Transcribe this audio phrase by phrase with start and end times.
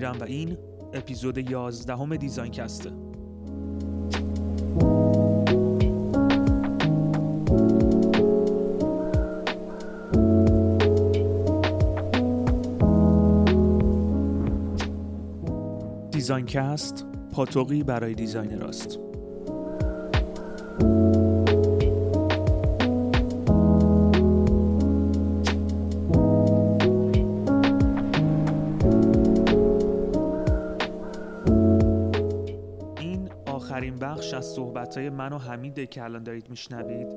[0.00, 0.58] امیرم و این
[0.92, 2.90] اپیزود 11 Design Cast
[16.10, 19.09] ه Design Cast پاتوقی برای designer هاست
[35.20, 37.08] من و حمیده که الان دارید میشنوید.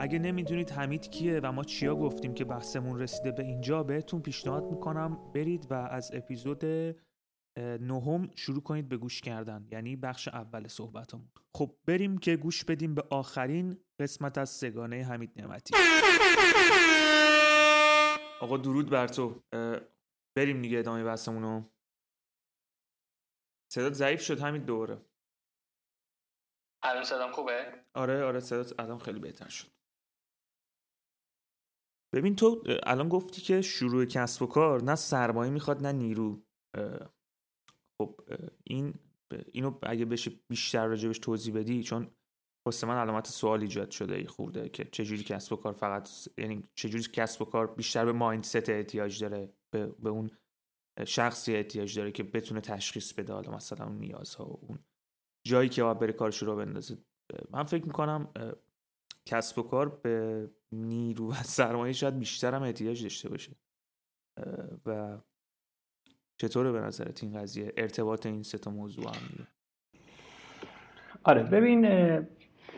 [0.00, 4.64] اگه نمی‌دونید حمید کیه و ما چیا گفتیم که بحثمون رسیده به اینجا بهتون پیشنهاد
[4.64, 6.64] می‌کنم برید و از اپیزود
[7.58, 11.28] نهم شروع کنید به گوش کردن یعنی بخش اول صحبتمون.
[11.54, 15.74] خب بریم که گوش بدیم به آخرین قسمت از سگانه حمید نعمتی.
[18.40, 19.42] آقا درود بر تو.
[20.36, 21.62] بریم دیگه ادامه بحثمونو.
[23.72, 24.98] صدات ضعیف شد همین دوره
[26.82, 29.68] الان صدام خوبه؟ آره آره صدات الان خیلی بهتر شد
[32.14, 36.42] ببین تو الان گفتی که شروع کسب و کار نه سرمایه می‌خواد نه نیرو
[38.00, 38.20] خب
[38.64, 38.94] این
[39.52, 42.10] اینو اگه بشه بیشتر راجبش توضیح بدی چون
[42.66, 46.68] واسه من علامت سوال ایجاد شده ای خورده که چجوری کسب و کار فقط یعنی
[46.74, 50.30] چجوری کسب و کار بیشتر به مایندست احتیاج داره به, به اون
[51.06, 54.78] شخصی احتیاج داره که بتونه تشخیص بده حالا مثلا اون نیازها و اون
[55.44, 56.98] جایی که باید بره کارش رو بندازه.
[57.50, 58.28] من فکر می‌کنم
[59.26, 63.52] کسب و کار به نیرو و سرمایه شاید بیشتر هم احتیاج داشته باشه.
[64.86, 65.18] و
[66.36, 69.46] چطوره به نظرت این قضیه؟ ارتباط این سه تا موضوع هم
[71.24, 71.86] آره ببین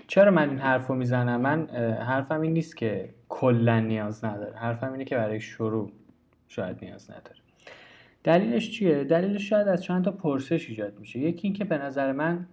[0.06, 4.56] چرا من این حرف رو می‌زنم؟ من حرفم این نیست که کلا نیاز نداره.
[4.56, 5.92] حرفم اینه که برای شروع
[6.48, 7.44] شاید نیاز نداره.
[8.24, 11.18] دلیلش چیه؟ دلیلش شاید از چند تا پرسش ایجاد میشه.
[11.18, 12.46] یکی اینکه به نظر من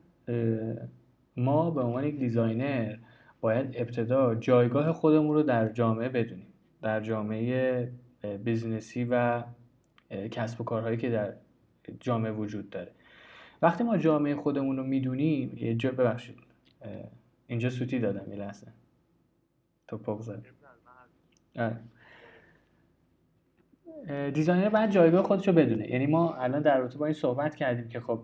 [1.38, 2.98] ما به عنوان یک designer
[3.42, 6.48] باید ابتدا جایگاه خودمون رو در جامعه بدونیم.
[6.82, 7.92] در جامعه
[8.44, 9.44] business ی و
[10.32, 11.34] کسب و کارهایی که در
[12.00, 12.92] جامعه وجود داره.
[13.62, 16.38] وقتی ما جامعه خودمون رو می‌دونیم یه جا ببخشید
[17.48, 18.68] اینجا سوتی دادم یه لحظه.
[19.88, 20.46] تو پاک زد
[24.34, 25.92] دیزاینر باید جایگاه خودش رو بدونه.
[25.92, 28.20] یعنی ما الان در رابطه با این صحبت کردیم که خب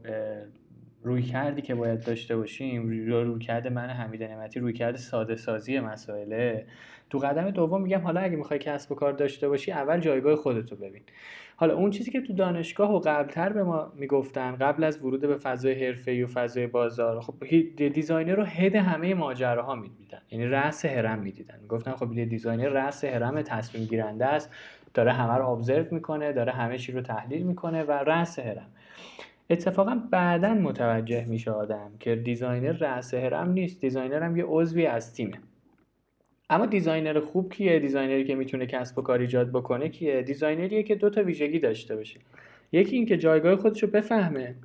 [1.03, 5.79] روی کردی که باید داشته باشیم روی کرده من حمید نعمتی روی کرده ساده سازی
[5.79, 6.65] مسائله.
[7.09, 10.75] تو قدم دوم میگم حالا اگه می‌خوای کسب و کار داشته باشی اول جایگاه خودتو
[10.75, 11.01] ببین.
[11.55, 15.37] حالا اون چیزی که تو دانشگاه و قبلتر به ما می‌گفتن قبل از ورود به
[15.37, 17.33] فضای حرفه و فضای بازار خب
[17.75, 20.21] designer رو head همه ماجراها می‌دیدن.
[20.31, 21.59] یعنی رأس هرم می‌دیدن.
[21.61, 24.53] می‌گفتن خب designer رأس هرم تصمیم گیرنده است.
[24.93, 28.67] داره همه رو observe می‌کنه داره همه چی رو تحلیل می‌کنه و رأس هرم
[29.49, 35.13] اتفاقا بعدا متوجه میشه آدم که designer رأس هرم نیست designer هم یه عضوی از
[35.13, 35.37] تیمه.
[36.49, 40.71] اما designer خوب کیه؟ designer ی که می‌تونه کسب و کار ایجاد بکنه کیه؟ designer
[40.71, 42.19] یه که دو تا ویژگی داشته باشه.
[42.71, 44.55] یکی اینکه جایگاه خودش رو بفهمه.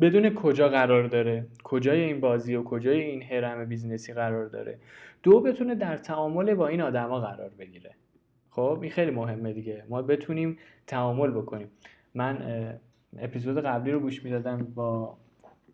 [0.00, 4.78] بدون کجا قرار داره کجای این بازی و کجای این هرم business ی قرار داره.
[5.22, 7.90] دو بتونه در تعامل با این آدما قرار بگیره.
[8.50, 9.84] خب این خیلی مهمه دیگه.
[9.88, 11.68] ما بتونیم تعامل بکنیم.
[12.14, 12.38] من
[13.18, 15.16] اپیزود قبلی رو گوش می‌دادم با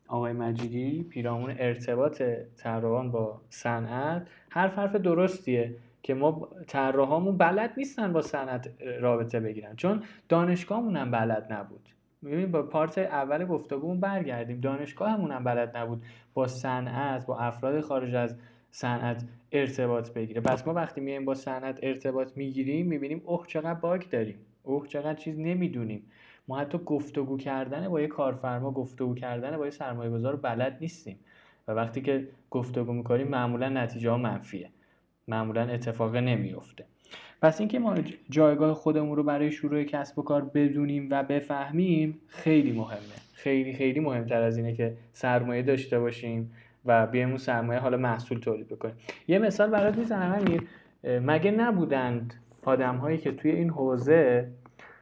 [0.09, 2.23] آقای مجیدی پیرامون ارتباط
[2.57, 4.27] طراحان با صنعت.
[4.51, 8.71] حرف حرف درستیه که ما طراحامون بلد نیستن با صنعت
[9.01, 9.77] رابطه بگیرن.
[9.77, 11.89] چون دانشگاهمون هم بلد نبود.
[12.25, 14.61] ببین با پارت اول گفتگومون برگردیم.
[14.61, 16.03] دانشگاهمون هم بلد نبود
[16.35, 18.37] با صنعت با افراد خارج از
[18.77, 20.41] صنعت ارتباط بگیره.
[20.41, 24.39] پس ما وقتی میایم با صنعت ارتباط می‌گیریم می‌بینیم اوه چقدر باگ داریم.
[24.63, 26.03] اوه چقدر چیز نمی‌دونیم.
[26.49, 31.19] ما حتی گفتگو کردن با یه کارفرما گفتگو کردن با یه سرمایه گذار بلد نیستیم.
[31.69, 34.71] و وقتی که گفتگو می‌کنیم معمولا نتیجه ها منفیه.
[35.29, 36.85] معمولا اتفاق نمیفته
[37.43, 37.95] پس اینکه ما
[38.31, 43.17] جایگاه خودمون رو برای شروع کسب و کار بدونیم و بفهمیم خیلی مهمه.
[43.33, 46.53] خیلی خیلی مهمتر از اینه که سرمایه داشته باشیم.
[46.87, 48.95] و بیایم اون سرمایه حالا محصول تولید بکنیم.
[49.29, 50.63] یه مثال برات می‌زنم امیر.
[51.21, 54.49] مگه نبودند آدم هایی که توی این حوزه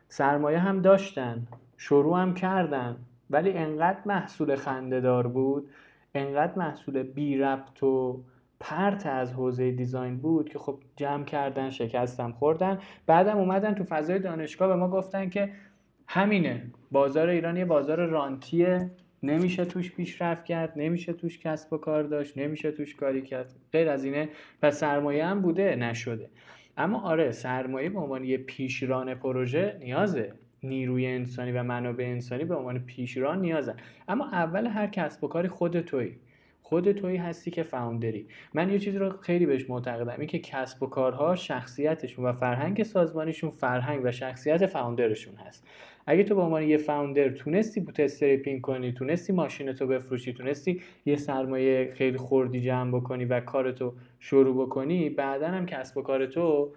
[0.09, 1.47] سرمایه هم داشتن
[1.77, 2.97] شروع هم کردن
[3.31, 5.71] ولی انقدر محصول خندهدار بود
[6.15, 8.21] انقدر محصول بی ربط و
[8.61, 12.79] پرت از حوزه دیزاین بود که خب جمع کردن شکستم خوردن.
[13.07, 15.51] بعدم اومدن تو فضای دانشگاه به ما گفتن که
[16.09, 18.91] همینه بازار ایران یه بازار رانتیه.
[19.25, 23.55] نمیشه توش پیشرفت کرد نمیشه توش کسب و کار داشت نمیشه توش کاری کرد.
[23.73, 24.29] غیر از اینه
[24.63, 26.31] پس سرمایه هم بوده نشده.
[26.77, 30.33] اما آره سرمایه به عنوان یه پیشران پروژه نیازه.
[30.63, 33.77] نیروی انسانی و منابع انسانی به عنوان پیشران نیازن.
[34.09, 36.17] اما اول هر کسب و کاری خود تویی.
[36.75, 38.27] خود تویی هستی که فاوندری.
[38.55, 42.83] من یه چیزی رو خیلی بهش معتقدم این که کسب و کارها شخصیتشون و فرهنگ
[42.83, 45.67] سازمانیشون فرهنگ و شخصیت فاوندرشون هست.
[46.07, 50.83] اگه تو به عنوان یه فاوندر تونستی بوت استریپینگ کنی تونستی ماشین تو بفروشی تونستی
[51.07, 56.27] یه سرمایه خیلی خوردی جمع بکنی و کارتو شروع بکنی بعدا هم کسب و کار
[56.27, 56.73] تو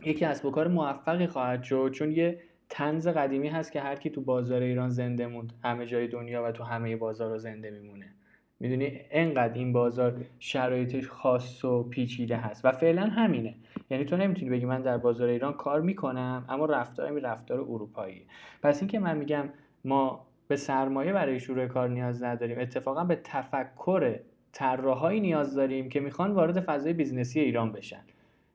[0.00, 1.90] یکی کسب کار موفقی خواهد شد.
[1.94, 2.38] چون یه
[2.68, 6.52] طنز قدیمی هست که هر کی تو بازار ایران زنده موند همه جای دنیا و
[6.52, 8.17] تو همه بازار زنده میمونه.
[8.60, 12.64] می‌دونی انقدر این بازار شرایطش خاص و پیچیده هست.
[12.64, 13.54] و فعلا همینه.
[13.90, 18.26] یعنی تو نمی‌تونی بگی من در بازار ایران کار می‌کنم اما رفتارم رفتار اروپایی
[18.62, 19.48] پس اینکه من میگم
[19.84, 24.18] ما به سرمایه برای شروع کار نیاز نداریم اتفاقا به تفکر
[24.52, 28.02] طراحایی نیاز داریم که می‌خوان وارد فضای business ی ایران بشن.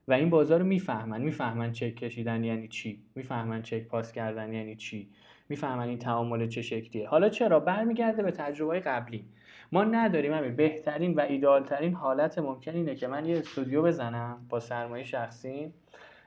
[0.07, 1.21] و این بازار رو می‌فهمن.
[1.21, 5.09] می‌فهمن چک کشیدن یعنی چی؟ می‌فهمن چک پاس کردن یعنی چی؟
[5.53, 7.07] می‌فهمن این تعامل چه شکلیه.
[7.07, 9.25] حالا چرا؟ برمیگرده به تجربه قبلی.
[9.71, 14.59] ما نداریم همین بهترین و ایدالترین حالت ممکن اینه که من یه استودیو بزنم با
[14.59, 15.73] سرمایه شخصی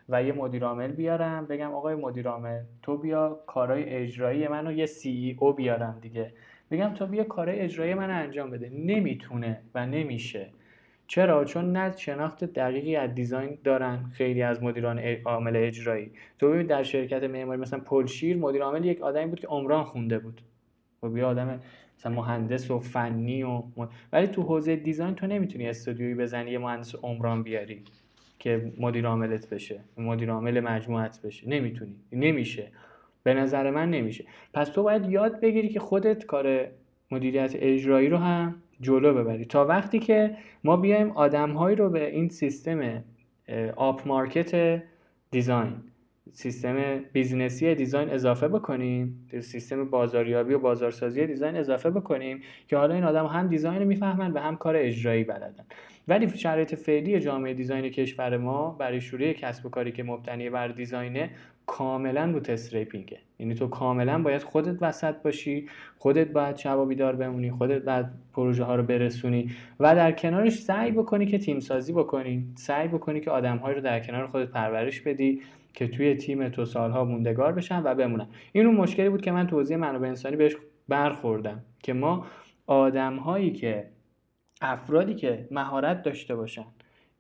[0.08, 1.46] و یه مدیر بیارم.
[1.46, 2.26] بگم آقای مدیر
[2.82, 6.32] تو بیا کارهای اجرایی منو یه سی ای او بیارم دیگه.
[6.70, 8.70] بگم تو بیا کارهای اجرایی من انجام بده.
[8.74, 10.50] نمی‌تونه و نمیشه.
[11.06, 16.10] چرا؟ چون نه شناخت دقیقی از دیزاین دارن خیلی از مدیران عامل اجرایی.
[16.38, 20.18] تو ببین در شرکت معماری مثلا پلشیر مدیر عامل یک آدمی بود که عمران خونده
[20.18, 20.40] بود.
[21.00, 21.60] خب یه آدم
[21.98, 23.62] مثلا مهندس و فنی و
[24.12, 27.82] ولی تو حوزه دیزاین تو نمی‌تونی استودیویی بزنی یه مهندس عمران بیاری
[28.38, 31.48] که مدیر عاملت بشه مدیر عامل مجموعت بشه.
[31.48, 31.96] نمی‌تونی.
[32.12, 32.68] نمیشه.
[33.22, 34.24] به نظر من نمیشه.
[34.54, 36.66] پس تو باید یاد بگیری که خودت کار
[37.10, 39.44] مدیریت اجرایی رو هم جلو ببری.
[39.44, 43.04] تا وقتی که ما بیایم آدمهایی رو به این سیستم
[43.76, 44.82] آپ market
[45.30, 45.72] design
[46.32, 52.94] سیستم business ی design اضافه بکنیم سیستم بازاریابی و بازارسازی design اضافه بکنیم که حالا
[52.94, 55.64] این آدم هم design رو می‌فهمن و هم کار اجرایی بلدن.
[56.08, 60.68] ولی شرایط فعلی جامعه design کشور ما برای شروع کسب و کاری که مبتنی بر
[60.68, 61.30] design ه
[61.66, 65.68] کاملا bootstrapping ه یعنی تو کاملا باید خودت وسط باشی
[65.98, 70.90] خودت باید شب بیدار بمونی خودت باید پروژه ها رو برسونی و در کنارش سعی
[70.90, 75.42] بکنی که تیم سازی بکنی سعی بکنی که آدم رو در کنار خودت پرورش بدی
[75.74, 78.26] که توی تیم تو سالها موندگار بشن و بمونن.
[78.52, 80.56] این اون مشکلی بود که من توضیح منابع انسانی بهش
[80.88, 82.26] برخوردم که ما
[82.66, 83.90] آدم هایی که
[84.60, 86.66] افرادی که مهارت داشته باشن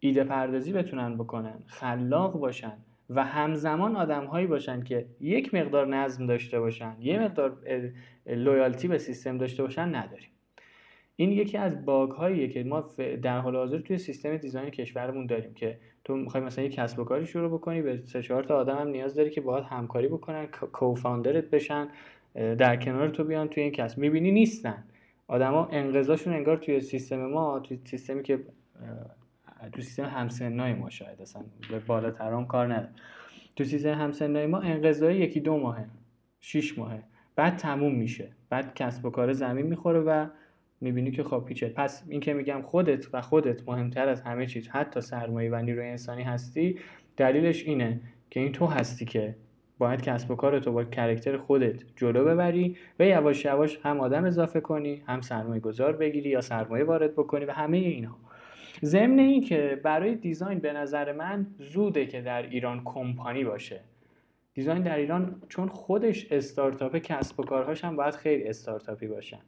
[0.00, 2.72] ایده پردازی بتونن بکنن خلاق باشن
[3.10, 7.56] و همزمان آدم هایی باشن که یک مقدار نظم داشته باشن یه مقدار
[8.26, 10.28] لویالتی به سیستم داشته باشن نداریم.
[11.16, 12.88] این یکی از باگ هاییه که ما
[13.22, 17.04] در حال حاضر توی سیستم دیزاین کشورمون داریم که تو می‌خوای مثلا یک کسب و
[17.04, 20.46] کاری شروع بکنی به سه چهار تا آدم هم نیاز داری که باهات همکاری بکنن
[20.46, 21.88] کوفاندرت بشن
[22.34, 23.98] در کنار تو بیان توی این کسب.
[23.98, 24.84] می‌بینی نیستن.
[25.28, 28.38] آدما انقضاشون انگار توی سیستم ما توی سیستمی که
[29.72, 32.92] تو سیستم همسنای ما شاید اصلا به بالاترام کار نداره
[33.56, 35.86] تو سیستم همسنای ما انقضای یکی دو ماهه
[36.40, 37.02] شیش ماهه.
[37.36, 38.28] بعد تموم میشه.
[38.50, 40.26] بعد کسب و کار زمین می‌خوره و
[40.80, 44.68] می‌بینی که خب پیچه پس این که میگم خودت و خودت مهمتر از همه چیز
[44.68, 46.78] حتی سرمایه و نیروی انسانی هستی
[47.16, 49.36] دلیلش اینه که این تو هستی که
[49.78, 54.60] باید کسب و کارتو با کرکتر خودت جلو ببری و یواش یواش هم آدم اضافه
[54.60, 58.18] کنی هم سرمایه گذار بگیری یا سرمایه وارد بکنی و همه اینها.
[58.84, 63.80] ضمن این که برای design به نظر من زوده که در ایران کمپانی باشه.
[64.54, 69.38] design در ایران چون خودش استارتاپ کسب و کارهاش هم باید خیلی استارتاپی باشن.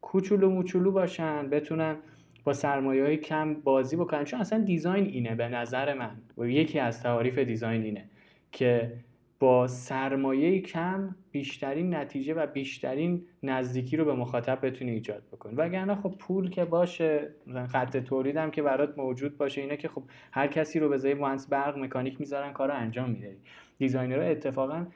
[0.00, 1.96] کوچولو موچولو باشن بتونن
[2.44, 4.24] با سرمایه های کم بازی بکنن.
[4.24, 6.16] چون اصلا design اینه به نظر من.
[6.38, 8.04] و یکی از تعاریف design اینه
[8.52, 8.92] که
[9.40, 15.54] با سرمایه کم بیشترین نتیجه و بیشترین نزدیکی رو به مخاطب بتونی ایجاد بکنی.
[15.54, 17.28] وگرنه خب پول که باشه
[17.68, 21.48] خط تولید هم که برات موجود باشه اینه که خب هر کسی رو جای مهندس
[21.48, 23.36] برق مکانیک می‌ذارن کار رو انجام میده
[23.78, 24.86] designer ها اتفاقا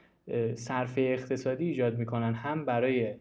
[0.54, 3.14] صرفه اقتصادی ایجاد می‌کنن هم برای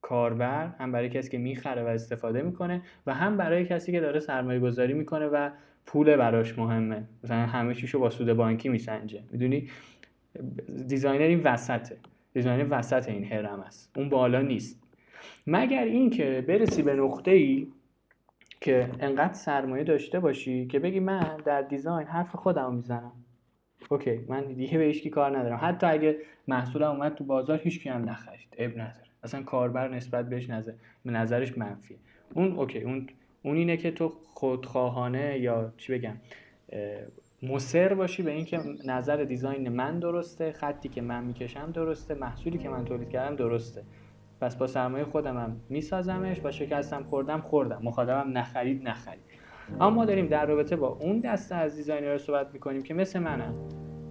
[0.00, 4.20] کاربر هم برای کسی که می‌خره و استفاده می‌کنه و هم برای کسی که داره
[4.20, 5.50] سرمایه گذاری می‌کنه و
[5.86, 7.04] پول براش مهمه.
[7.24, 9.22] مثلا همه چیشو با سود بانکی میسنجه.
[9.30, 9.68] می‌دونی؟
[10.86, 11.96] designer این وسطه.
[12.34, 13.90] designer وسط این هرم است.
[13.96, 14.82] اون بالا نیست.
[15.46, 17.66] مگر اینکه برسی به نقطه ای
[18.60, 23.12] که انقدر سرمایه داشته باشی که بگی من در design حرف خودم می‌زنم.
[23.88, 25.58] okay من دیگه به هیچکی کار ندارم.
[25.62, 26.16] حتی اگه
[26.48, 28.48] محصولم اومد تو بازار هیچکی هم نخرید.
[28.58, 29.06] عیب نداره.
[29.22, 30.72] اصلا کاربر نسبت بهش نظر
[31.04, 31.96] به نظرش منفیه.
[32.34, 33.06] اون okay اون
[33.42, 36.16] اون اینه که تو خودخواهانه یا چی بگم
[37.48, 42.68] مصر باشی به اینکه نظر design من درسته خطی که من می‌کشم درسته محصولی که
[42.68, 43.82] من تولید کردم درسته.
[44.40, 47.80] پس با سرمایه خودم هم میسازمش با شکستم خوردم خوردم.
[47.82, 49.24] مخاطبم نخرید نخرید.
[49.80, 53.18] اما ما داریم در رابطه با اون دسته از designer ها صحبت می‌کنیم که مثل
[53.18, 53.54] منم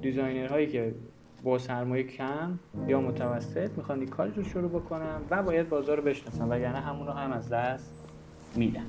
[0.02, 0.96] designer هایی که
[1.44, 6.50] با سرمایه کم یا متوسط می‌خوان این رو شروع بکنم و باید بازار رو بشناسم
[6.50, 8.10] وگرنه همون رو هم از دست
[8.56, 8.86] میدن.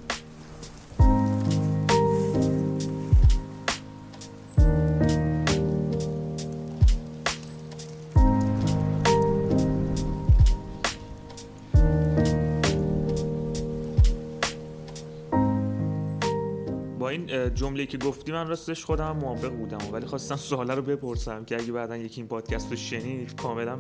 [17.75, 21.73] جمله که گفتی من راستش خودم موافق بودم ولی خواستم سواله رو بپرسم که اگه
[21.73, 23.77] بعدا یکی این پادکست رو شنید کاملا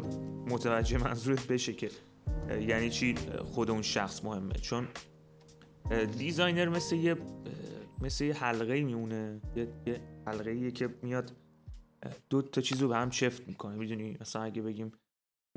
[0.47, 1.91] متوجه منظورت بشه که
[2.61, 4.53] یعنی چی خود اون شخص مهمه.
[4.53, 4.89] چون
[6.19, 7.17] designer مثل یه
[8.01, 9.41] مثل یه حلقه میمونه.
[9.87, 11.33] یه حلقه که میاد
[12.31, 13.77] دو تا چیز رو به هم چفت می‌کنه.
[13.77, 14.93] می‌دونی؟ مثلا اگه بگیم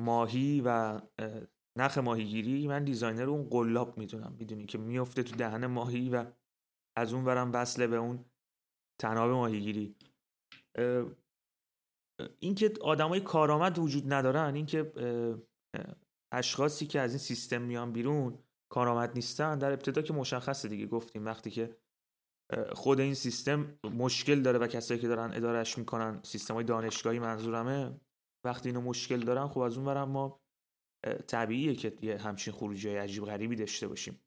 [0.01, 1.01] ماهی و
[1.77, 4.36] نخ ماهیگیری من designer اون قلاب می‌دونم.
[4.39, 6.25] می‌دونی که میفته تو دهن ماهی و
[6.98, 8.25] از اون برم وصله به اون
[9.01, 9.96] تناب ماهیگیری.
[12.39, 14.92] اینکه آدمای کارآمد وجود ندارن اینکه
[16.34, 18.39] اشخاصی که از این سیستم میان بیرون
[18.72, 20.86] کارآمد نیستن در ابتدا که مشخصه دیگه.
[20.86, 21.77] گفتیم وقتی که
[22.72, 28.00] خود این سیستم مشکل داره و کسایی که دارن ادارش می‌کنن سیستم های دانشگاهی منظورمه
[28.46, 30.39] وقتی اینو مشکل دارن خب از اون برم ما
[31.27, 34.20] طبیعیه که یه همچین خروجی عجیب غریبی داشته باشیم.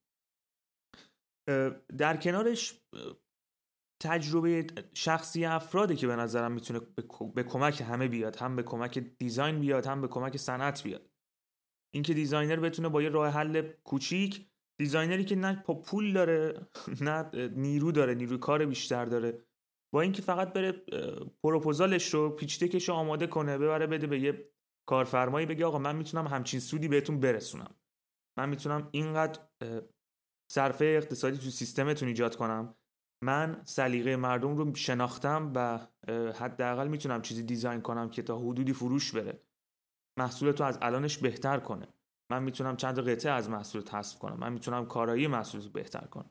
[1.98, 2.80] در کنارش
[4.02, 6.80] تجربه شخصی افراده که به نظرم می‌تونه
[7.34, 11.10] به کمک همه بیاد هم به کمک design بیاد هم به کمک صنعت بیاد.
[11.94, 16.68] اینکه designer بتونه با یه راه حل کوچیک designer ی که نه پول داره
[17.06, 19.44] نه نیرو داره نیروی کار بیشتر داره
[19.94, 20.72] با اینکه فقط بره
[21.42, 24.52] پروپوزالش رو pitch رو آماده کنه ببره بده به یه
[24.88, 27.74] کارفرمایی بگه آقا من می‌تونم همچین سودی بهتون برسونم.
[28.38, 29.40] من می‌تونم اینقدر
[30.52, 32.74] صرفه اقتصادی تو سیستمتون ایجاد کنم.
[33.24, 35.78] من سلیقه مردم رو شناختم و
[36.32, 39.42] حداقل می‌تونم چیزی design کنم که تا حدودی فروش بره.
[40.18, 41.88] محصول تو از الانش بهتر کنه.
[42.32, 44.36] من می‌تونم چند قطعه از محصول حذف کنم.
[44.38, 46.30] من می‌تونم کارایی محصول بهتر کنم.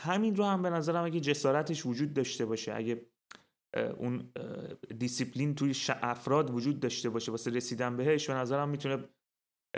[0.00, 3.06] همین رو هم به نظرم اگه جسارتش وجود داشته باشه اگه
[3.96, 4.32] اون
[4.98, 9.04] دیسیپلین توی افراد وجود داشته باشه واسه رسیدن بهش به نظرم می‌تونه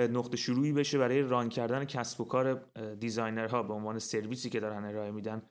[0.07, 2.55] نقطه شروعی بشه برای ران کردن کسب و کار
[2.95, 5.43] دیزاینرها به عنوان سرویسی که دارن ارائه میدن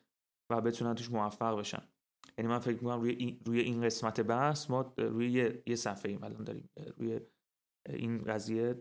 [0.52, 1.82] و بتونن توش موفق بشن.
[2.38, 6.24] یعنی من فکر می‌کنم روی این, روی این قسمت بحث ما روی یه, صفحه ایم
[6.24, 6.70] الان داریم.
[6.98, 7.20] روی
[7.90, 8.76] این قضیه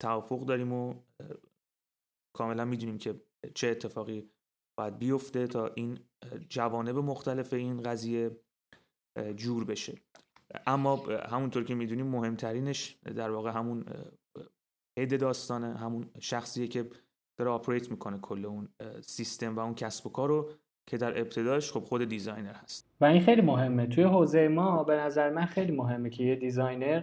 [0.00, 0.94] توافق داریم و
[2.36, 3.22] کاملا می‌دونیم که
[3.54, 4.30] چه اتفاقی
[4.78, 5.98] باید بیفته تا این
[6.48, 8.40] جوانب مختلف این قضیه
[9.36, 9.94] جور بشه.
[10.66, 13.84] اما همونطور که می‌دونیم مهمترینش در واقع همون
[14.98, 16.84] head داستانه همون شخصیه که
[17.36, 18.68] داره operate می‌کنه کل اون
[19.00, 20.50] سیستم و اون کسب و کار رو
[20.86, 22.90] که در ابتداش خب خود designer هست.
[23.00, 23.86] و این خیلی مهمه.
[23.86, 27.02] توی حوزه ما به نظر من خیلی مهمه که یه designer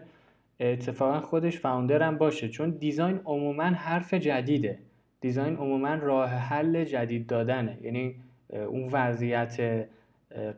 [0.59, 2.49] اتفاقا خودش founder هم باشه.
[2.49, 4.79] چون design عموما حرف جدیده.
[5.21, 7.77] design عموما راه حل جدید دادنه.
[7.81, 8.15] یعنی
[8.49, 9.87] اون وضعیت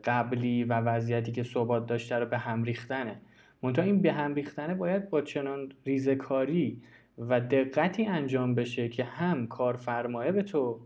[0.03, 3.21] قبلی و وضعیتی که ثبات داشته رو به هم ریختنه.
[3.63, 6.81] منتها این به هم ریختنه باید با چنان ریزکاری
[7.17, 10.79] و دقتی انجام بشه که هم کارفرمایه به تو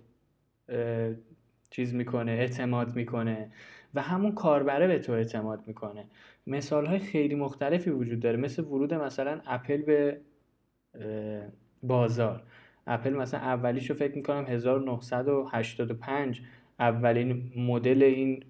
[1.70, 3.52] چیز می‌کنه اعتماد می‌کنه
[3.94, 6.06] و همون کاربره به تو اعتماد می‌کنه.
[6.48, 8.38] مثال های خیلی مختلفی وجود داره.
[8.38, 10.22] مثل ورود مثلا اپل به
[11.84, 12.44] بازار.
[12.88, 16.42] اپل مثلا اولیش رو فکر می‌کنم 1985
[16.80, 18.44] اولین مدل این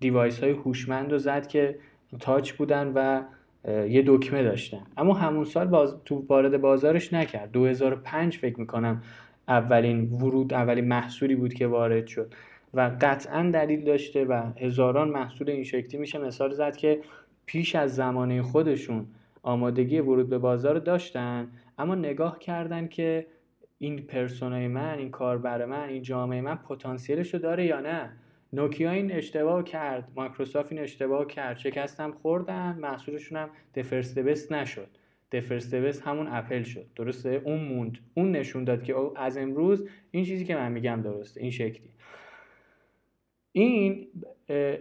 [0.00, 1.78] دیوایس های هوشمند رو زد که
[2.20, 3.22] تاچ بودن و
[3.68, 7.52] یه دکمه داشتن اما همون سال باز تو وارد بازارش نکرد.
[7.52, 9.02] 2005 فکر می‌کنم
[9.48, 12.34] اولین ورود اولین محصولی بود که وارد شد.
[12.74, 17.00] و قطعا دلیل داشته و هزاران محصول این شکلی میشه مثال زد که
[17.46, 19.06] پیش از زمانه خودشون
[19.42, 21.48] آمادگی ورود به بازار داشتن
[21.78, 23.26] اما نگاه کردن که
[23.78, 28.10] این پرسونای من این کاربر من این جامعه من پتانسیلش رو داره یا نه.
[28.52, 31.56] نوکیا این اشتباه کرد مایکروسافت این اشتباه کرد.
[31.56, 34.88] شکستم خوردن محصولشون هم دفرست بست نشد.
[35.32, 36.86] دفرست بست همون اپل شد.
[36.96, 41.40] درسته؟ اون موند اون نشون داد که از امروز این چیزی که من میگم درسته
[41.40, 41.90] این شکلی.
[43.52, 44.08] این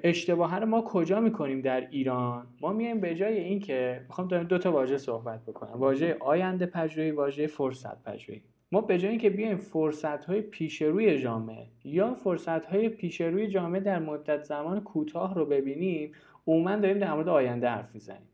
[0.03, 4.71] اشتباه رو ما کجا می‌کنیم در ایران؟ ما میایم به جای اینکه می‌خوام دو تا
[4.71, 5.73] واژه صحبت بکنم.
[5.73, 8.41] واژه آینده پژوهی واژه فرصت پژوهی.
[8.71, 13.47] ما به جای اینکه بیایم فرصت های پیش روی جامعه یا فرصت های پیش روی
[13.47, 16.11] جامعه در مدت زمان کوتاه رو ببینیم
[16.47, 18.29] عموما داریم در مورد آینده حرف می‌زنیم.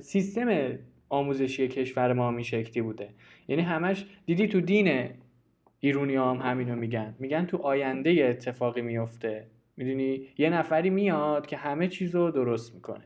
[0.00, 0.78] سیستم
[1.08, 3.08] آموزشی کشور ما این شکلی بوده.
[3.48, 5.08] یعنی همش دیدی تو دین
[5.80, 7.14] ایرونی هم همینو میگن.
[7.18, 13.04] میگن تو آینده اتفاقی میفته می‌دونی؟ یه نفری میاد که همه چیز رو درست می‌کنه.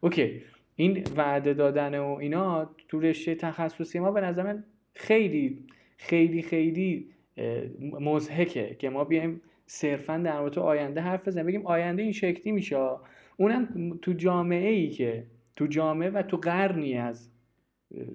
[0.00, 0.42] اوکی.
[0.76, 4.64] این وعده دادن و اینا تو رشته تخصصی ما به نظر من
[4.96, 5.64] خیلی
[5.96, 7.08] خیلی خیلی
[7.80, 11.46] مزهکه که ما بیایم صرفا در مورد آینده حرف بزنیم.
[11.46, 12.76] بگیم آینده این شکلی میشه.
[13.36, 15.26] اونم تو جامعه ای که
[15.56, 17.30] تو جامعه و تو قرنی از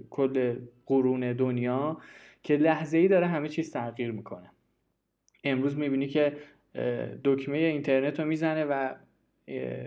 [0.10, 1.98] کل قرون دنیا
[2.44, 4.52] که لحظه ای داره همه چیز تغییر می‌کنه.
[5.44, 6.38] امروز می‌بینی که
[7.24, 8.94] دکمه اینترنت رو می‌زنه و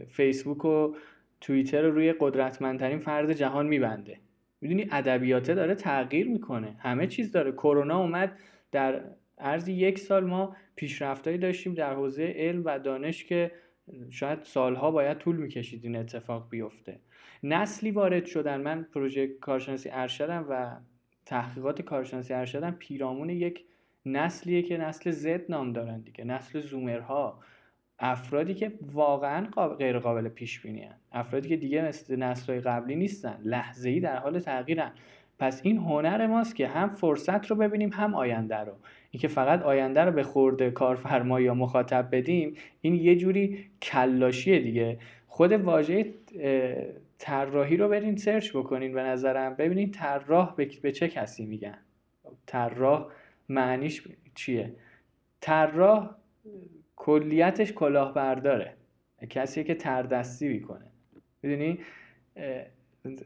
[0.08, 0.94] فیسبوک و
[1.40, 4.18] توییتر رو روی قدرتمندترین فرد جهان میبنده.
[4.60, 6.76] می‌دونی ادبیاته داره تغییر می‌کنه.
[6.78, 7.52] همه چیز داره.
[7.52, 8.38] کرونا اومد
[8.72, 9.00] در
[9.38, 13.50] عرض یک سال ما پیشرفتهایی داشتیم در حوزه علم و دانش که
[14.10, 17.00] شاید سالها باید طول می‌کشید این اتفاق بیفته.
[17.42, 18.60] نسلی وارد شدن.
[18.60, 20.76] من پروژه کارشناسی ارشدم و
[21.26, 23.64] تحقیقات کارشناسی ارشدم پیرامون یک
[24.06, 26.24] نسلیه که نسل زد نام دارن دیگه.
[26.24, 27.40] نسل زومرها.
[27.98, 29.46] افرادی که واقعا
[29.78, 33.40] غیر قابل پیش بینی افرادی که دیگه مثل نسل‌های قبلی نیستن.
[33.44, 34.92] لحظه ای در حال تغییرن.
[35.38, 38.72] پس این هنر ماست که هم فرصت رو ببینیم هم آینده رو.
[39.10, 44.98] اینکه فقط آینده رو به خورده کارفرما یا مخاطب بدیم این یه جوری کلاشیه دیگه.
[45.26, 46.14] خود واژه
[47.18, 49.54] طراحی رو برین سرچ بکنین به نظرم.
[49.54, 51.78] ببینین طراح به چه کسی میگن.
[52.46, 53.06] طراح
[53.48, 54.74] معنیش چیه؟
[55.40, 56.10] طراح
[56.96, 58.74] کلیتش کلاهبرداره.
[59.30, 60.86] کسیه که تردستی می‌کنه.
[61.42, 61.78] می‌دونی؟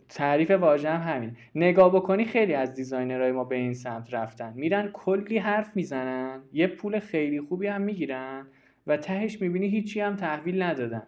[0.08, 1.36] تعریف واژه هم همین.
[1.54, 4.52] نگاه بکنی خیلی از دیزاینرهای ما به این سمت رفتن.
[4.56, 8.46] میرن کلی حرف می‌زنن یه پول خیلی خوبی هم می‌گیرن
[8.86, 11.06] و تهش می‌بینی هیچی هم تحویل ندادن.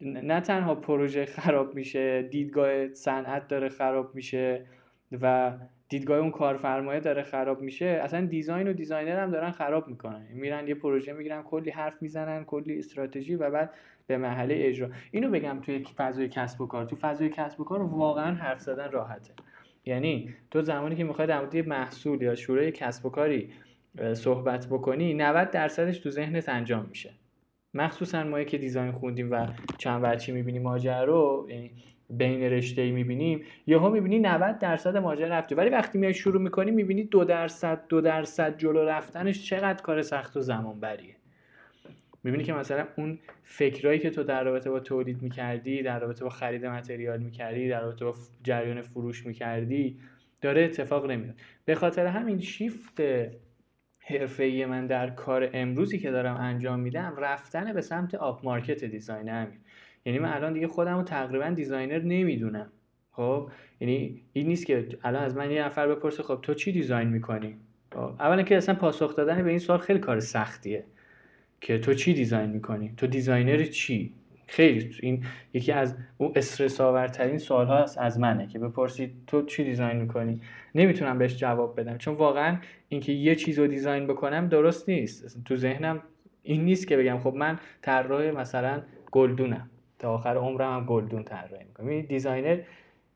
[0.00, 4.66] نه تنها پروژه خراب میشه دیدگاه صنعت داره خراب میشه
[5.20, 5.52] و
[5.92, 10.26] دیدگاه اون کارفرمایه داره خراب میشه اصلا design و designer هم دارن خراب می‌کنن.
[10.30, 13.74] میرن یه پروژه می‌گیرن کلی حرف می‌زنن کلی استراتژی و بعد
[14.06, 14.88] به مرحله اجرا.
[15.10, 16.84] اینو بگم توی فضای کسب و کار.
[16.84, 19.32] تو فضای کسب و کار واقعا حرف زدن راحته.
[19.84, 23.50] یعنی تو زمانی که می‌خوای در مورد محصول یا شورای کسب و کاری
[24.14, 27.10] صحبت بکنی 90 درصدش تو ذهنت انجام میشه.
[27.74, 29.46] مخصوصا ما که design خوندیم و
[29.78, 31.70] چند وجهی می‌بینیم ماجرا یعنی
[32.18, 35.54] بین رشته ای می‌بینیم یهو می‌بینی 90 درصد ماجرا رفته.
[35.54, 40.36] ولی وقتی میای شروع می‌کنی می‌بینی دو درصد دو درصد جلو رفتنش چقدر کار سخت
[40.36, 41.16] و زمان بریه
[42.24, 46.30] می‌بینی که مثلا اون فکرایی که تو در رابطه با تولید می‌کردی در رابطه با
[46.30, 49.98] خرید متریال می‌کردی در رابطه با جریان فروش می‌کردی
[50.40, 53.00] داره اتفاق نمیاد به خاطر همین شیفت
[53.98, 59.28] حرفه من در کار امروزی که دارم انجام میدم رفتن به سمت آپ مارکت دیزاین
[59.28, 59.58] همین
[60.06, 62.72] یعنی من الان دیگه خودم رو تقریبا designer نمی‌دونم.
[63.10, 67.08] خب؟ یعنی این نیست که الان از من یه نفر بپرسه خب تو چی design
[67.08, 67.56] می‌کنی؟
[67.92, 70.84] خب، اولا که اصلا پاسخ دادن به این سوال خیلی کار سختیه.
[71.60, 74.14] که تو چی design می‌کنی؟ تو designer چی؟
[74.46, 79.64] خیلی این یکی از اون استرس آورترین سوال ها از منه که بپرسید تو چی
[79.64, 80.40] design می‌کنی؟
[80.74, 81.98] نمی‌تونم بهش جواب بدم.
[81.98, 82.56] چون واقعا
[82.88, 85.44] اینکه یه چیز رو design بکنم درست نیست.
[85.44, 86.02] تو ذهنم
[86.42, 89.70] این نیست که بگم خب من طراح مثلا گلدونم.
[90.02, 92.00] تا آخر عمرم هم گلدون طراحی می‌کنم.
[92.00, 92.58] designer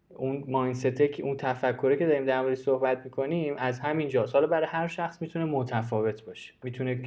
[0.09, 4.35] اون mindset ه که اون تفکره که داریم در موردش صحبت می‌کنیم از همین جاست.
[4.35, 6.53] حالا برای هر شخص می‌تونه متفاوت باشه.
[6.63, 7.01] می‌تونه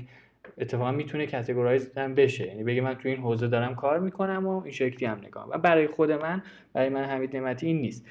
[0.57, 2.47] اتفاقا می‌تونه categorize هم بشه.
[2.47, 5.57] یعنی بگه من تو این حوزه دارم کار می‌کنم و این شکلی هم نگاه و
[5.57, 6.41] برای خود من
[6.73, 8.07] برای من حمید نعمتی این نیست.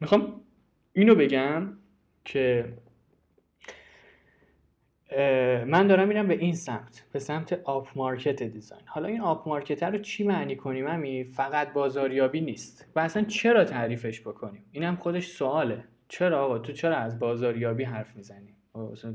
[0.00, 0.40] می‌خوام
[0.92, 1.72] اینو بگم
[2.24, 2.64] که
[5.66, 8.82] من دارم میرم به این سمت به سمت up market design.
[8.86, 12.88] حالا این up market رو چی معنی کنیم؟ همی فقط بازاریابی نیست.
[12.96, 15.84] و اصلا چرا تعریفش بکنیم؟ اینم خودش سواله.
[16.08, 18.54] چرا آقا؟ تو چرا از بازاریابی حرف می‌زنی؟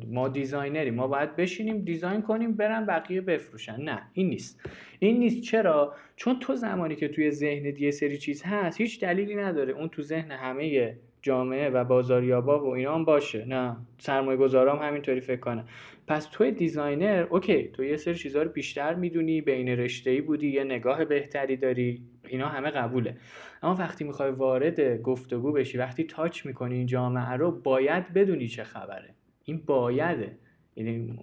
[0.08, 0.91] ما designer ی.
[0.91, 3.81] ما باید بشینیم design کنیم برن بقیه بفروشن.
[3.81, 4.62] نه این نیست.
[4.99, 9.36] این نیست چرا؟ چون تو زمانی که توی ذهن یه سری چیز هست هیچ دلیلی
[9.36, 9.73] نداره.
[9.73, 13.45] اون تو ذهن همه جامعه و بازاریابا و اینا هم باشه.
[13.45, 15.63] نه سرمایه گذارام همینطوری فکر کنه.
[16.07, 20.49] پس توی designer okay تو یه سری چیزها رو بیشتر می‌دونی بین رشته ای بودی
[20.49, 23.17] یه نگاه بهتری داری اینا همه قبوله.
[23.63, 28.63] اما وقتی می‌خوای وارد گفتگو بشی وقتی touch می‌کنی این جامعه رو باید بدونی چه
[28.63, 29.09] خبره.
[29.43, 30.38] این بایده.
[30.75, 31.19] یعنی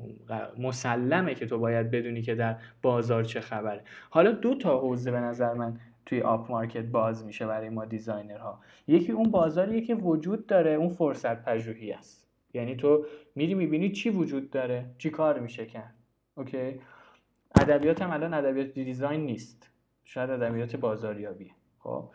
[0.59, 3.81] مسلمه که تو باید بدونی که در بازار چه خبره.
[4.11, 5.81] حالا دو تا حوزه به نظر من.
[6.07, 8.61] توی up market باز میشه برای ما designer ها.
[8.87, 12.29] یکی اون بازاریه که وجود داره اون فرصت پژوهی است.
[12.55, 15.95] یعنی تو میری می‌بینی چی وجود داره چی کار میشه کرد.
[16.35, 16.81] Okay?
[17.61, 19.71] ادبیات هم الان ادبیات design نیست.
[20.05, 22.11] شاید ادبیات بازاریابی خب؟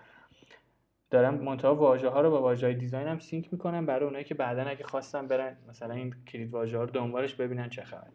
[1.09, 4.33] دارم منتها واژه ها رو با واژه های design هم sync می‌کنم برای اونایی که
[4.33, 8.07] بعدا اگه خواستم برن مثلا این کلید واژه ها رو دنبالش ببینن چه خبر.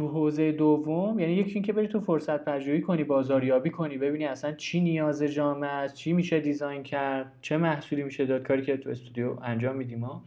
[0.00, 4.52] تو حوزه دوم یعنی یکی اینکه بری تو فرصت پژوهی کنی بازاریابی کنی ببینی اصلا
[4.52, 8.90] چی نیاز جامعه است چی میشه دیزاین کرد چه محصولی میشه داد کاری که تو
[8.90, 10.24] استودیو انجام میدیم ما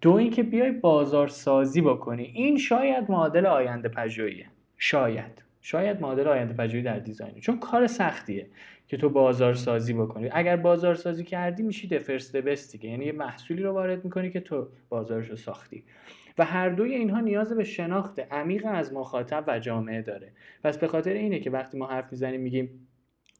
[0.00, 2.22] دو اینکه بیای بازار سازی بکنی.
[2.22, 4.46] این شاید معادل آینده پژوهیه.
[4.76, 5.42] شاید.
[5.60, 7.40] شاید معادل آینده پژوهی در دیزاین.
[7.40, 8.46] چون کار سختیه
[8.88, 10.28] که تو بازار سازی بکنی.
[10.32, 12.90] اگر بازار سازی کردی میشی دفرست بست دیگه.
[12.90, 15.84] یعنی یه محصولی رو وارد می‌کنی که تو بازارش رو ساختی.
[16.38, 20.32] و هر دوی اینها نیاز به شناخت عمیق از مخاطب و جامعه داره.
[20.64, 22.88] پس به خاطر اینه که وقتی ما حرف می‌زنیم میگیم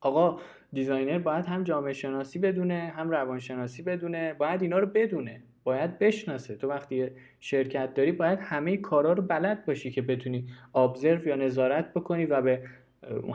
[0.01, 0.41] آقا
[0.73, 6.57] designer باید هم جامعه شناسی بدونه هم روانشناسی بدونه باید اینا رو بدونه باید بشناسه.
[6.57, 7.09] تو وقتی
[7.41, 12.43] شرکت داری باید همه کارا رو بلد باشی که بتونی observe یا نظارت بکنی و
[12.43, 12.63] به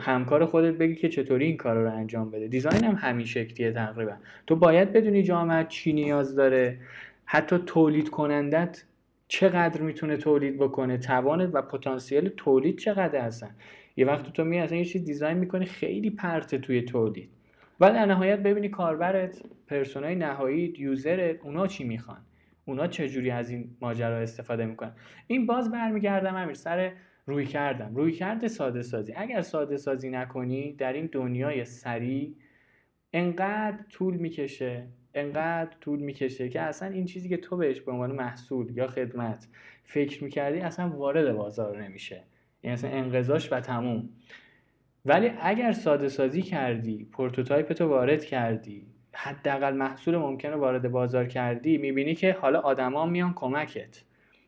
[0.00, 2.48] همکار خودت بگی که چطوری این کار رو انجام بده.
[2.48, 4.12] design هم همین شکلیه تقریبا.
[4.46, 6.78] تو باید بدونی جامعه چی نیاز داره.
[7.24, 8.84] حتی تولید کنندت
[9.32, 13.54] چقدر می‌تونه تولید بکنه توانت و پتانسیل تولید چقدر هستن؟
[13.96, 17.30] یه وقت تو می اصلا یه چیز دیزاین می‌کنی خیلی پرته توی تولید.
[17.80, 22.20] و در نهایت ببینی کاربرت پرسونای نهایی یوزرت اونا چی می‌خوان؟
[22.64, 24.92] اونا چجوری از این ماجرا استفاده می‌کنن؟
[25.26, 26.92] این باز برمیگردم امیر سر
[27.26, 27.94] روی کردم.
[27.94, 29.12] روی کرده ساده سازی.
[29.16, 32.34] اگر ساده سازی نکنی در این دنیای سریع
[33.12, 38.12] انقدر طول می‌کشه انقدر طول می‌کشه که اصلا این چیزی که تو بهش به عنوان
[38.12, 39.48] محصول یا خدمت
[39.84, 42.22] فکر می‌کردی اصلا وارد بازار نمیشه.
[42.62, 44.08] یعنی اصلا انقضاش و تموم.
[45.04, 51.78] ولی اگر ساده سازی کردی prototype تو وارد کردی حداقل محصول ممکنه وارد بازار کردی
[51.78, 54.02] می‌بینی که حالا آدما میان کمکت.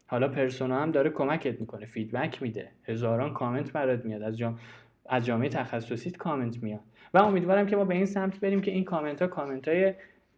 [0.06, 2.70] حالا persona هم داره کمکت می‌کنه feedback میده.
[2.84, 4.58] هزاران کامنت برات میاد از جام...
[5.06, 6.80] از جامعه تخصصیت کامنت میاد.
[7.14, 9.94] و امیدوارم که ما به این سمت بریم که این کامنت ها کامنت های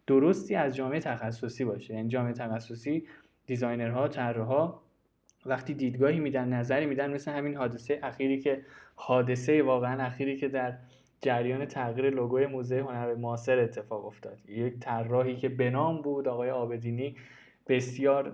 [0.07, 1.93] درستی از جامعه تخصصی باشه.
[1.93, 3.07] یعنی جامعه تخصصی
[3.45, 4.79] designer ها طراحا
[5.45, 8.61] وقتی دیدگاهی میدن نظری میدن مثل همین حادثه اخیری که
[8.95, 10.77] حادثه واقعا اخیری که در
[11.21, 14.49] جریان تغییر لوگوی موزه هنر معاصر اتفاق افتاد.
[14.49, 17.15] یک طراحی که به نام بود آقای آبدینی
[17.67, 18.33] بسیار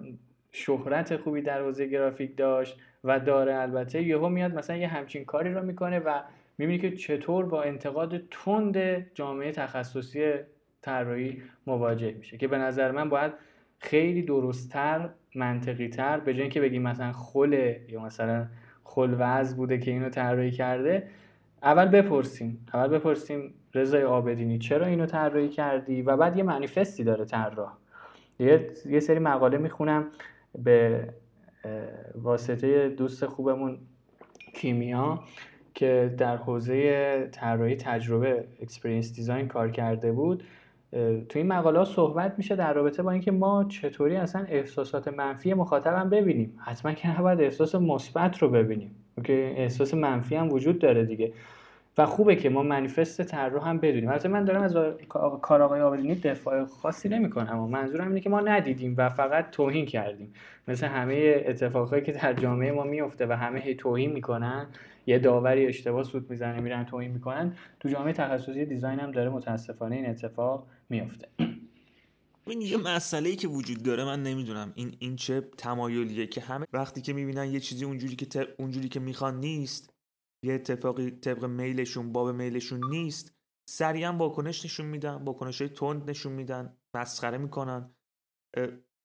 [0.51, 3.55] شهرت خوبی در حوزه گرافیک داشت و داره.
[3.55, 6.19] البته یهو میاد مثلا یه همچین کاری رو می‌کنه و
[6.57, 10.33] می‌بینی که چطور با انتقاد تند جامعه تخصصی
[10.83, 13.33] طراحی مواجه میشه که به نظر من باید
[13.79, 18.47] خیلی درستتر منطقی تر به جای اینکه بگیم مثلا خله یا مثلا
[18.83, 21.07] خلوز بوده که اینو طراحی کرده
[21.63, 22.65] اول بپرسیم.
[22.73, 27.73] اول بپرسیم رضای آبدینی چرا اینو طراحی کردی؟ و بعد یه منیفستی داره طراح.
[28.39, 30.07] یه،, سری مقاله می‌خونم
[30.55, 31.07] به
[32.15, 33.77] واسطه دوست خوبمون
[34.53, 35.23] کیمیا
[35.73, 40.43] که در حوزه طراحی تجربه experience design کار کرده بود.
[41.29, 46.09] تو این مقاله صحبت میشه در رابطه با اینکه ما چطوری اصلا احساسات منفی مخاطبم
[46.09, 46.59] ببینیم.
[46.59, 48.95] حتما که نباید احساس مثبت رو ببینیم.
[49.23, 51.33] که احساس منفی هم وجود داره دیگه.
[51.97, 54.09] و خوبه که ما مانیفست طراح هم بدونیم.
[54.09, 54.77] البته من دارم از
[55.41, 59.85] کار آقای آبدینی دفاع خاصی نمی‌کنم اما منظورم اینه که ما ندیدیم و فقط توهین
[59.85, 60.33] کردیم.
[60.67, 64.67] مثل همه اتفاقهایی که در جامعه ما میفته و همه هی توهین می‌کنن
[65.05, 69.95] یه داوری اشتباه سود می‌زنه میرن توهین می‌کنن تو جامعه تخصصی دیزاین هم داره متاسفانه
[69.95, 71.27] این اتفاق میفته
[72.47, 74.73] این یه مسئله ای که وجود داره من نمی‌دونم.
[74.75, 78.99] این این چه تمایلیه که همه وقتی که می‌بینن یه چیزی اونجوری که اونجوری که
[78.99, 79.93] می‌خوان نیست
[80.45, 83.35] یه اتفاقی طبق میلشون باب میلشون نیست
[83.69, 87.95] سریعا واکنش نشون میدن واکنش های تند نشون میدن مسخره می‌کنن.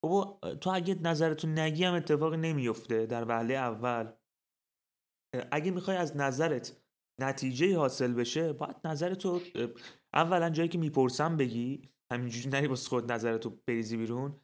[0.03, 4.11] بابا تو اگه نظرتون نگی هم اتفاقی نمیفته در وهله اول.
[5.51, 6.77] اگه می‌خوای از نظرت
[7.21, 9.41] نتیجه حاصل بشه باید نظرتو
[10.13, 14.39] اولا جایی که می‌پرسم بگی همینجوری نری باز خود نظرتو بریزی بیرون.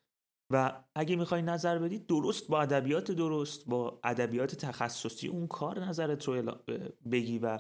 [0.54, 6.24] و اگه می‌خوای نظر بدی درست با ادبیات درست با ادبیات تخصصی اون کار نظرت
[6.24, 6.52] رو
[7.12, 7.60] بگی و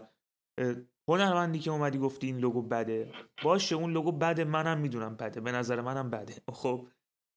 [1.10, 3.12] هنرمندی که اومدی گفتی این لوگو بده.
[3.44, 5.41] باشه اون لوگو بده منم می‌دونم بده.
[5.41, 6.41] به نظر منم بده.
[6.54, 6.88] خب؟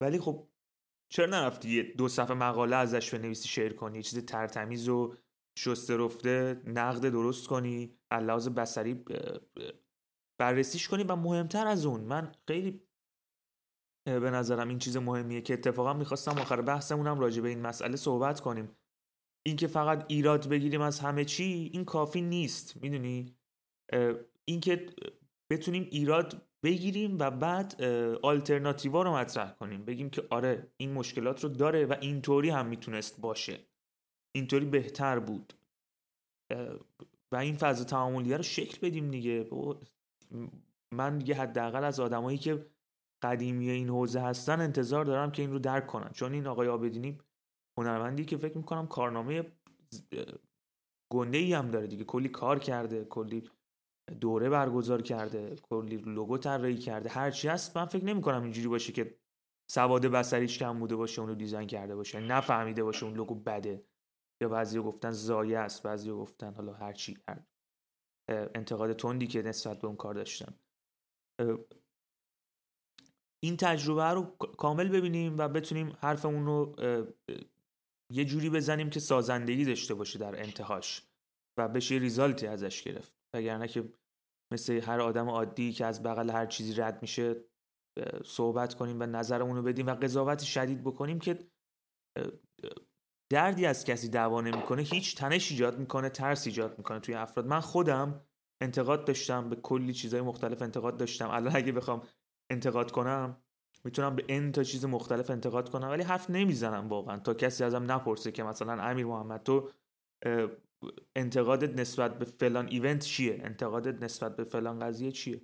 [0.03, 0.49] ولی خب
[1.13, 5.15] چرا نرفتی دو صفحه مقاله ازش بنویسی شعر کنی؟ یه چیز ترتمیز و
[5.59, 9.05] شسته رفته نقد درست کنی لحاظ بسری
[10.39, 12.83] بررسیش کنی و مهمتر از اون من خیلی
[14.07, 18.41] به نظرم این چیز مهمیه که اتفاقا می‌خواستم آخر بحثمونم راجع به این مسئله صحبت
[18.41, 18.77] کنیم.
[19.47, 23.37] اینکه فقط ایراد بگیریم از همه چی این کافی نیست می‌دونی؟
[24.45, 24.87] اینکه
[25.51, 27.83] بتونیم ایراد بگیریم و بعد
[28.23, 29.85] آلترناتیوا رو مطرح کنیم.
[29.85, 33.59] بگیم که آره این مشکلات رو داره و اینطوری هم می‌تونست باشه.
[34.37, 35.53] اینطوری بهتر بود.
[37.33, 39.49] و این فضا تعاملیه رو شکل بدیم دیگه.
[40.93, 42.67] من دیگه حداقل از آدمایی که
[43.23, 46.11] قدیمی این حوزه هستن انتظار دارم که این رو درک کنن.
[46.13, 47.19] چون این آقای آبدینی
[47.79, 49.53] هنرمندی که فکر می‌کنم کارنامه
[51.13, 52.05] گنده ای هم داره دیگه.
[52.05, 53.51] کلی کار کرده کلی
[54.21, 57.09] دوره برگزار کرده کلی لوگو طراحی کرده.
[57.09, 59.19] هرچی هست من فکر نمی کنم اینجوری باشه که
[59.71, 62.21] سواد بصریش کم بوده باشه اونو دیزاین کرده باشه.
[62.21, 63.85] نفهمیده باشه اون لوگو بده.
[64.43, 67.41] یا بعضی گفتن زایه است بعضی گفتن حالا هرچی هر
[68.29, 70.55] انتقاد تندی که نسبت به اون کار داشتن.
[73.45, 76.75] این تجربه رو کامل ببینیم و بتونیم حرفمون رو
[78.13, 81.09] یه جوری بزنیم که سازندگی داشته باشه در انتهاش
[81.59, 83.13] و بشه ریزالتی ازش گرفت.
[83.35, 83.93] وگرنه که
[84.53, 87.45] مثل هر آدم عادی که از بغل هر چیزی رد میشه
[88.25, 91.49] صحبت کنیم و نظرمون رو بدیم و قضاوت شدید بکنیم که
[93.31, 97.47] دردی از کسی دعوا نمی‌کنه هیچ تنش ایجاد می‌کنه ترس ایجاد می‌کنه توی افراد.
[97.47, 98.21] من خودم
[98.61, 101.31] انتقاد داشتم به کلی چیزهای مختلف انتقاد داشتم.
[101.31, 102.03] الان اگه بخوام
[102.51, 103.37] انتقاد کنم
[103.85, 107.19] می‌تونم به این تا چیز مختلف انتقاد کنم ولی حرف نمی‌زنم واقعا.
[107.19, 109.69] تا کسی ازم نپرسه که مثلا امیر محمد تو
[111.17, 115.41] انتقادت نسبت به فلان ایونت چیه؟ انتقادت نسبت به فلان قضیه چیه؟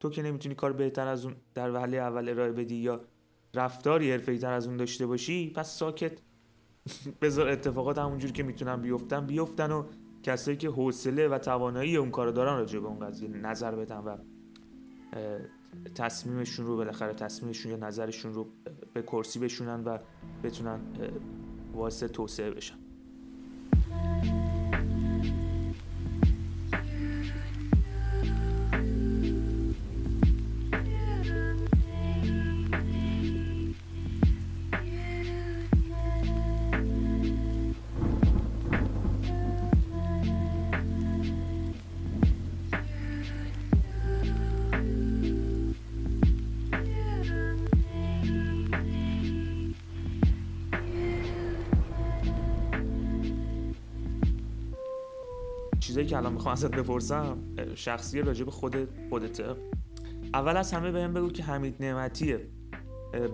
[0.00, 3.00] تو که نمی‌تونی کار بهتر از اون در وهله اول ارائه بدی یا
[3.54, 6.12] رفتاری حرفه‌ای تر از اون داشته باشی پس ساکت
[7.20, 9.84] بذار اتفاقات همونجور که می‌تونن بیفتن بیفتن و
[10.22, 14.16] کسایی که حوصله و توانایی اون کارو دارن راجع به اون قضیه نظر بدن و
[15.94, 18.46] تصمیمشون رو بالاخره تصمیمشون یا نظرشون رو
[18.94, 19.98] به کرسی بشونن و
[20.42, 20.80] بتونن
[21.74, 22.74] واسه توسعه بشن.
[55.80, 57.38] که الان می‌خوام ازت بپرسم
[57.74, 59.56] شخصی راجع به خود خودته
[60.34, 62.36] اول از همه بهم بگو که حمید نعمتی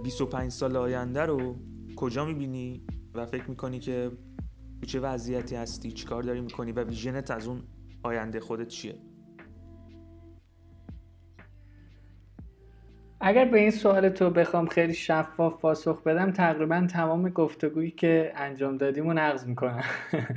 [0.05, 1.57] 25 سال آینده رو
[1.97, 2.83] کجا می‌بینی
[3.15, 4.11] و فکر می‌کنی که
[4.87, 7.63] چه وضعیتی هستی چیکار داری می‌کنی و ویژنت از اون
[8.03, 8.99] آینده خودت چیه؟
[13.29, 18.77] اگر به این سوال تو بخوام خیلی شفاف پاسخ بدم تقریبا تمام گفتگویی که انجام
[18.77, 19.85] دادیم و نقض می‌کنم.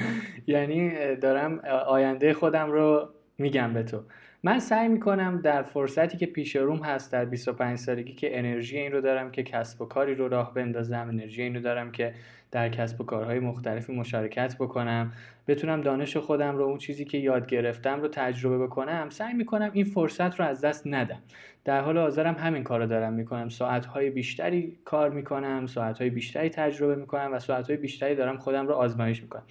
[0.48, 4.04] یعنی دارم آینده خودم رو میگم به تو.
[4.44, 8.92] من سعی می‌کنم در فرصتی که پیش روم هست در 25 سالگی که انرژی این
[8.92, 12.14] رو دارم که کسب و کاری رو راه بندازم انرژی این رو دارم که
[12.52, 15.14] در کسب و کارهای مختلفی مشارکت بکنم
[15.48, 19.86] بتونم دانش خودم رو اون چیزی که یاد گرفتم رو تجربه بکنم سعی می‌کنم این
[19.86, 21.20] فرصت رو از دست ندم.
[21.66, 23.50] در حال حاضرم همین کار رو دارم می‌کنم.
[23.50, 29.22] ساعتهای بیشتری کار می‌کنم ساعتهای بیشتری تجربه می‌کنم و ساعتهای بیشتری دارم خودم رو آزمایش
[29.22, 29.44] می‌کنم.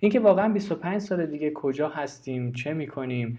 [0.00, 3.38] اینکه واقعا 25 سال دیگه کجا هستیم چه می‌کنیم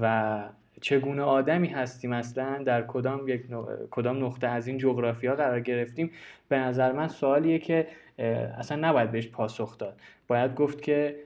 [0.00, 0.38] و
[0.80, 3.42] چگونه آدمی هستیم اصلا در کدام یک
[3.90, 6.10] کدام نقطه از این جغرافیا قرار گرفتیم
[6.48, 7.86] به نظر من سوالیه که
[8.18, 10.00] اصلا نباید بهش پاسخ داد.
[10.28, 11.16] باید گفت که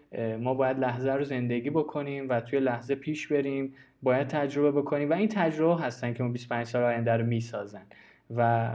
[0.40, 5.12] ما باید لحظه رو زندگی بکنیم و توی لحظه پیش بریم باید تجربه بکنیم و
[5.12, 7.83] این تجربه هستن که ما 25 سال آینده رو می‌سازن.
[8.37, 8.70] و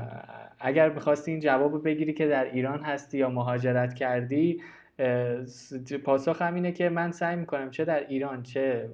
[0.59, 4.61] اگر می‌خواستی این جواب بگیری که در ایران هستی یا مهاجرت کردی
[6.05, 8.89] پاسخ همینه که من سعی می‌کنم چه در ایران چه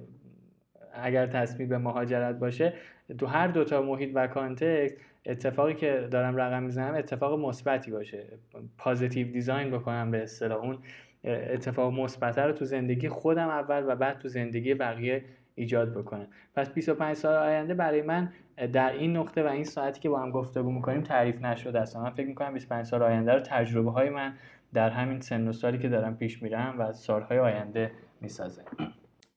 [0.94, 2.72] اگر تصمیم به مهاجرت باشه
[3.18, 8.38] تو هر دوتا محیط و context اتفاقی که دارم رقم می‌زنم اتفاق مثبتی باشه.
[8.78, 10.58] positive design بکنم به اصطلاح.
[10.58, 10.78] اون
[11.24, 16.26] اتفاق مثبت رو تو زندگی خودم اول و بعد تو زندگی بقیه ایجاد بکنم.
[16.54, 18.32] پس 25 سال آینده برای من
[18.72, 21.96] در این نقطه و این ساعتی که با هم گفتگو می‌کنیم تعریف نشده است.
[21.96, 24.34] من فکر می‌کنم 25 سال آینده رو تجربه های من
[24.74, 28.62] در همین سن و سالی که دارم پیش میرم و سالهای آینده می‌سازه.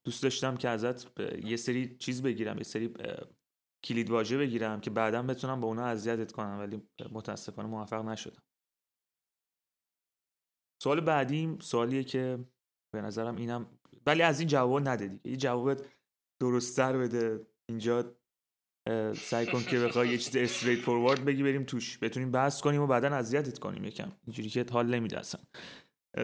[0.03, 2.93] دوست داشتم که ازت یه سری چیز بگیرم یه سری
[3.87, 8.43] کلید واژه بگیرم که بعدا بتونم با اونا اذیتت کنم ولی متاسفانه موفق نشدم.
[10.83, 12.45] سوال بعدیم سوالیه که
[12.93, 15.29] به نظرم اینم ولی از این جواب نده دیگه.
[15.29, 15.81] یه جواب
[16.41, 17.47] درستتر بده.
[17.69, 18.17] اینجا
[19.15, 21.97] سعی کن که بخوای یه چیز استریت فوروارد بگی بریم توش.
[21.97, 24.11] بتونیم بحث کنیم و بعدا اذیتت کنیم یکم.
[24.25, 25.41] اینجوری که حال نمیده اصلا.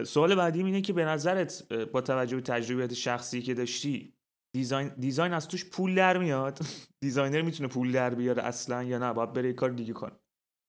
[0.04, 4.13] سوال بعدی اینه که به نظرت با توجه به تجربیات شخصی که داشتی
[4.54, 6.58] design design از توش پول در میاد.
[7.04, 10.12] designer می‌تونه پول در بیاره اصلا یا نه؟ باید بره کار دیگه کنه.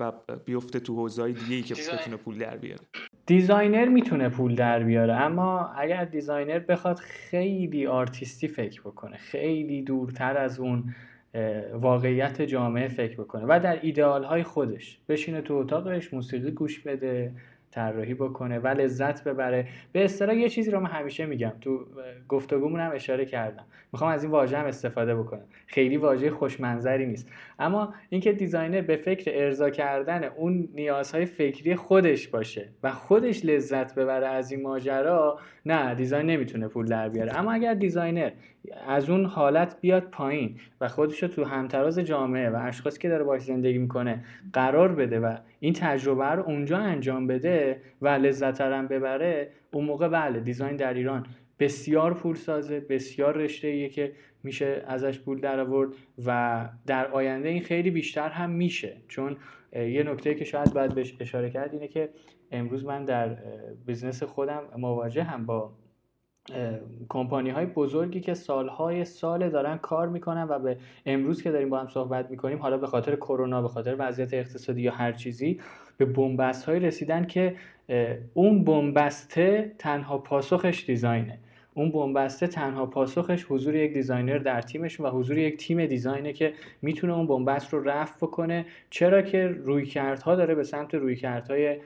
[0.01, 0.11] و
[0.45, 2.81] بیفته تو حوزه‌های دیگه ای که بتونه پول در بیاره.
[3.25, 10.37] designer می‌تونه پول در بیاره اما اگر designer بخواد خیلی آرتیستی فکر بکنه خیلی دورتر
[10.37, 10.95] از اون
[11.73, 17.31] واقعیت جامعه فکر بکنه و در ایدئال های خودش بشینه تو اتاقش موسیقی گوش بده
[17.75, 19.67] طراحی بکنه و لذت ببره.
[19.91, 21.53] به اصطلاح یه چیزی رو من همیشه میگم.
[21.61, 21.85] تو
[22.29, 23.63] گفتگومون هم اشاره کردم.
[23.93, 25.43] می‌خوام از این واژه هم استفاده بکنم.
[25.67, 27.31] خیلی واژه خوشمنظری نیست.
[27.59, 33.95] اما اینکه designer به فکر ارضا کردن اون نیازهای فکری خودش باشه و خودش لذت
[33.95, 37.39] ببره از این ماجرا نه design نمی‌تونه پول در بیاره.
[37.39, 38.31] اما اگر designer
[38.87, 43.23] از اون حالت بیاد پایین و خودش رو تو همتراز جامعه و اشخاصی که داره
[43.23, 48.87] باش زندگی می‌کنه قرار بده و این تجربه رو اونجا انجام بده و لذت هم
[48.87, 51.25] ببره اون موقع بله design در ایران
[51.59, 54.11] بسیار پول سازه بسیار رشته که
[54.43, 55.89] میشه ازش پول در آورد
[56.25, 58.97] و در آینده این خیلی بیشتر هم میشه.
[59.07, 59.37] چون
[59.73, 62.09] یه نکته که شاید باید بهش اشاره کرد اینه که
[62.51, 63.37] امروز من در
[63.85, 65.71] business خودم مواجه هم با
[67.09, 71.79] کمپانی های بزرگی که سالهای سال دارن کار می‌کنن و به امروز که داریم با
[71.79, 75.59] هم صحبت می‌کنیم حالا به خاطر کرونا به خاطر وضعیت اقتصادی یا هر چیزی
[75.97, 77.55] به بنبست های رسیدن که
[78.33, 81.37] اون بنبسته تنها پاسخش design ه.
[81.73, 86.33] اون بنبسته تنها پاسخش حضور یک designer در تیمش و حضور یک تیم design ه
[86.33, 88.65] که می‌تونه اون بنبست رو رفع بکنه.
[88.89, 91.77] چرا که رویکردها داره به سمت رویکردهای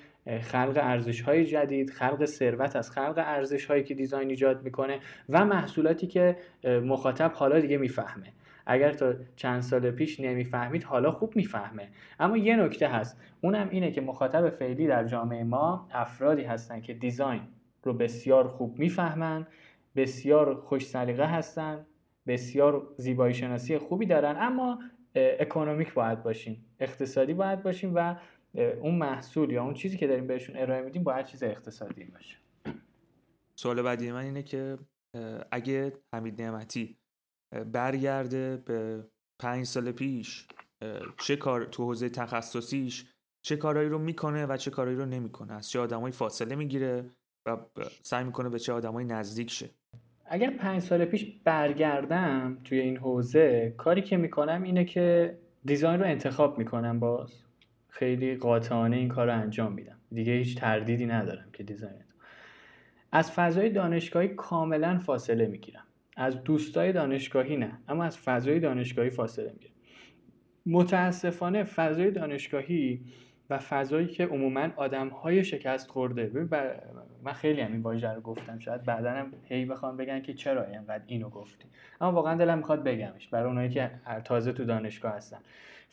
[0.42, 5.46] خلق ارزش های جدید خلق ثروت از خلق ارزش هایی که design ایجاد می‌کنه و
[5.46, 8.34] محصولاتی که مخاطب حالا دیگه می‌فهمه.
[8.66, 11.88] اگر تا چند سال پیش نمی‌فهمید حالا خوب می‌فهمه.
[12.20, 13.22] اما یه نکته هست.
[13.42, 17.42] اونم اینه که مخاطب فعلی در جامعه ما افرادی هستن که دیزاین
[17.84, 19.48] رو بسیار خوب می‌فهمن
[19.96, 21.86] بسیار خوش سلیقه هستن
[22.28, 24.80] بسیار زیبایی شناسی خوبی دارن اما
[25.16, 28.16] اکونومیک باید باشیم اقتصادی باید باشیم و
[28.56, 32.38] اون محصول یا اون چیزی که داریم بهشون ارائه میدیم باید چیز اقتصادی باشه.
[33.56, 34.78] سوال بعدی من اینه که
[35.52, 36.98] اگه حمید نعمتی
[37.72, 39.04] برگرده به
[39.42, 40.48] پنج سال پیش
[41.18, 45.54] چه کار تو حوزه تخصصیش چه کارهایی رو می‌کنه و چه کارهایی رو نمی‌کنه.
[45.54, 47.10] از چه آدمایی فاصله می‌گیره
[47.46, 47.58] و
[48.02, 49.70] سعی می‌کنه به چه آدمایی نزدیک شه.
[50.26, 56.06] اگر پنج سال پیش برگردم توی این حوزه کاری که می‌کنم اینه که دیزاین رو
[56.06, 57.46] انتخاب می‌کنم باز.
[57.90, 59.98] خیلی قاطعانه این کار رو انجام میدم.
[60.12, 61.94] دیگه هیچ تردیدی ندارم که دیزاین
[63.12, 65.84] از فضای دانشگاهی کاملا فاصله می‌گیرم.
[66.18, 69.74] از دوستای دانشگاهی نه اما از فضای دانشگاهی فاصله می‌گیرم.
[70.66, 73.02] متاسفانه فضای دانشگاهی
[73.50, 76.48] و فضایی که عموما آدم های شکست خورده
[77.24, 78.60] من خیلی هم این واژه رو گفتم.
[78.60, 81.66] شاید بعدا هم هی بخوام بگن که چرا اینقدر اینو گفتی.
[82.02, 83.92] اما واقعا دلم می‌خواد بگمش برای اونایی که
[84.24, 85.40] تازه تو دانشگاه هستن.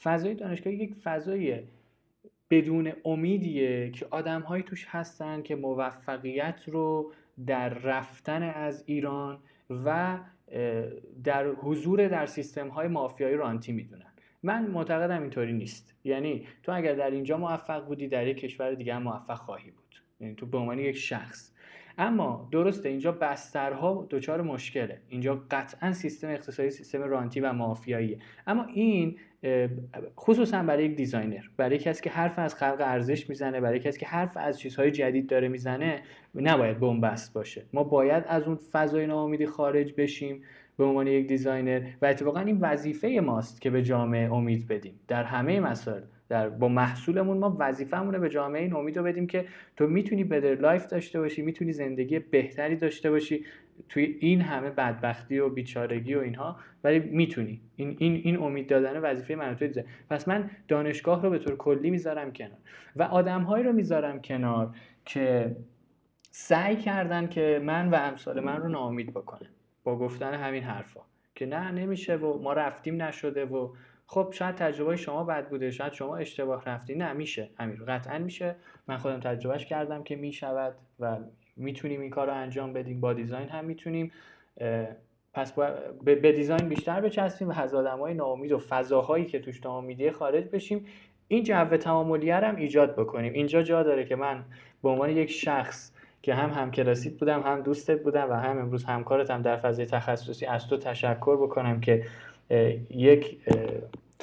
[0.03, 1.63] فضای دانشگاه یک فضای
[2.51, 7.13] بدون امیدیه که آدم توش هستن که موفقیت رو
[7.47, 9.39] در رفتن از ایران
[9.71, 10.19] و
[11.25, 14.13] در حضور در سیستم های مافیایی رانتی می‌دونن.
[14.43, 15.95] من معتقدم اینطوری نیست.
[16.05, 20.03] یعنی تو اگر در اینجا موفق بودی در یک کشور دیگه هم موفق خواهی بود.
[20.21, 21.56] یعنی تو به عنوان یک شخص.
[21.99, 25.01] اما درسته اینجا بسترها دچار مشکله.
[25.09, 28.19] اینجا قطعا سیستم اقتصادی سیستم رانتی و مافیاییه.
[28.47, 29.17] اما این
[30.19, 34.07] خصوصا برای یک designer برای کسی که حرف از خلق ارزش می‌زنه برای کسی که
[34.07, 36.03] حرف از چیزهای جدید داره می‌زنه
[36.35, 37.63] نباید بنبست باشه.
[37.73, 40.43] ما باید از اون فضای ناامیدی خارج بشیم
[40.77, 45.01] به عنوان یک designer و اتفاقا این وظیفه ماست که به جامعه امید بدیم.
[45.09, 49.45] در همه مسائل در با محصولمون ما وظیفه‌مونه به جامعه این امید رو بدیم که
[49.77, 53.45] تو می‌تونی better life داشته باشی می‌تونی زندگی بهتری داشته باشی
[53.89, 57.61] توی این همه بدبختی و بیچارگی و اینها ولی می‌تونی.
[57.77, 59.69] این این این امید دادن وظیفه من تو
[60.11, 62.59] پس من دانشگاه رو به طور کلی می‌ذارم کنار
[62.97, 64.75] و آدمهایی رو می‌ذارم کنار
[65.05, 65.57] که
[66.31, 69.49] سعی کردن که من و امثال من رو ناامید بکنن.
[69.85, 71.01] با گفتن همین حرفا.
[71.35, 73.69] که نه نمیشه و ما رفتیم نشده و
[74.07, 76.95] خب شاید تجربه شما بد بوده شاید شما اشتباه رفتی.
[76.95, 78.57] نه میشه امیر قطعا میشه.
[78.89, 81.17] من خودم تجربهش کردم که می‌شود و
[81.57, 83.01] می‌تونیم این کار رو انجام بدیم.
[83.01, 84.13] با دیزاین هم می‌تونیم
[85.35, 85.53] پس
[86.05, 90.87] به دیزاین بیشتر بچسبیم و از های ناامید و فضاهایی که توش ناامیدی خارج بشیم.
[91.29, 93.33] این جو تعاملی هم ایجاد بکنیم.
[93.33, 94.45] اینجا جا داره که من
[94.83, 95.93] به عنوان یک شخص
[96.23, 100.69] که هم همکلاسیت بودم هم دوستت بودم و هم امروز همکارتم در فضای تخصصی از
[100.69, 102.05] تو تشکر بکنم که
[102.91, 103.39] یک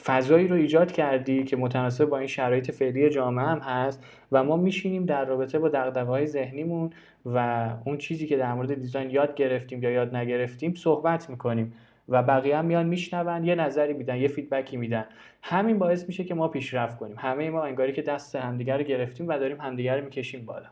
[0.04, 4.58] فضایی رو ایجاد کردی که متناسب با این شرایط فعلی جامعه هم هست و ما
[4.58, 6.90] میشینیم در رابطه با دغدغه‌های ذهنیمون
[7.26, 11.74] و اون چیزی که در مورد دیزاین یاد گرفتیم یا یاد نگرفتیم صحبت می‌کنیم
[12.10, 15.06] و بقیه هم میان میشنون یه نظری میدن یه فیدبکی میدن.
[15.42, 17.16] همین باعث میشه که ما پیشرفت کنیم.
[17.20, 20.68] همه ما انگاری که دست همدیگر رو گرفتیم و داریم همدیگر رو می‌کشیم بالا.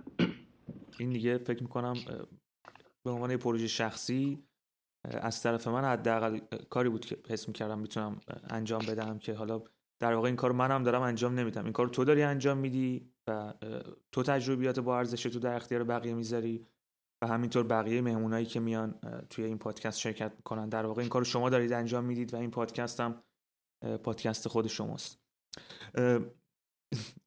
[0.99, 1.93] این دیگه فکر می‌کنم
[3.05, 4.39] به عنوان پروژه شخصی
[5.03, 6.39] از طرف من حداقل
[6.69, 9.63] کاری بود که حس می‌کردم می‌تونم انجام بدم که حالا
[9.99, 11.63] در واقع این کار منم دارم انجام نمیدم.
[11.63, 13.53] این کار تو داری انجام میدی و
[14.11, 16.67] تو تجربیات با ارزش تو در اختیار بقیه می‌ذاری
[17.23, 18.99] و همینطور بقیه مهمونایی که میان
[19.29, 20.69] توی این پادکست شرکت می‌کنن.
[20.69, 23.23] در واقع این کار شما دارید انجام می‌دید و این پادکست هم
[24.03, 25.21] پادکست خود شماست.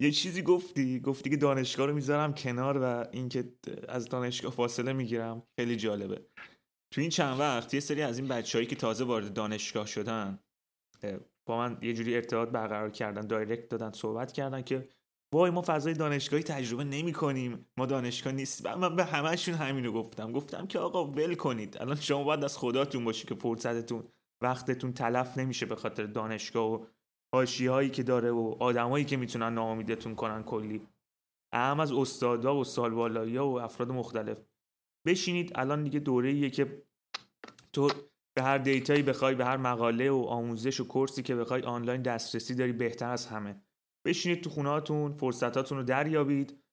[0.01, 3.53] یه چیزی گفتی گفتی که دانشگاه رو می‌ذارم کنار و اینکه
[3.89, 5.43] از دانشگاه فاصله می‌گیرم.
[5.59, 6.27] خیلی جالبه.
[6.95, 10.39] تو این چند وقت یه سری از این بچههایی که تازه وارد دانشگاه شدن
[11.47, 14.89] با من یه جوری ارتباط برقرار کردن دایرکت دادن صحبت کردن که
[15.33, 18.67] وای ما فضای دانشگاهی تجربه نمی کنیم ما دانشگاه نیست.
[18.67, 20.33] من به همهشون همینو گفتم.
[20.33, 21.79] گفتم که آقا ول کنید.
[21.81, 24.05] الان شما باید از خداتون باشی که فرصتتون
[24.43, 26.87] وقتتون تلف نمیشه به خاطر دانشگاه و
[27.35, 30.89] حاشیه هایی که داره و آدمایی که می‌تونن ناامیدتون کنن کلی.
[31.53, 34.39] اهم از استادا و سالبالایی و افراد مختلف.
[35.07, 35.53] بشینید.
[35.55, 36.83] الان دیگه دوره که
[37.73, 37.91] تو
[38.37, 41.63] به هر data یی بخوای به هر مقاله و آموزش و course ی که بخوای
[41.63, 43.63] آنلاین دسترسی داری بهتر از همه.
[44.07, 46.65] بشینید تو خونهاتون فرصتاتون رو دریابید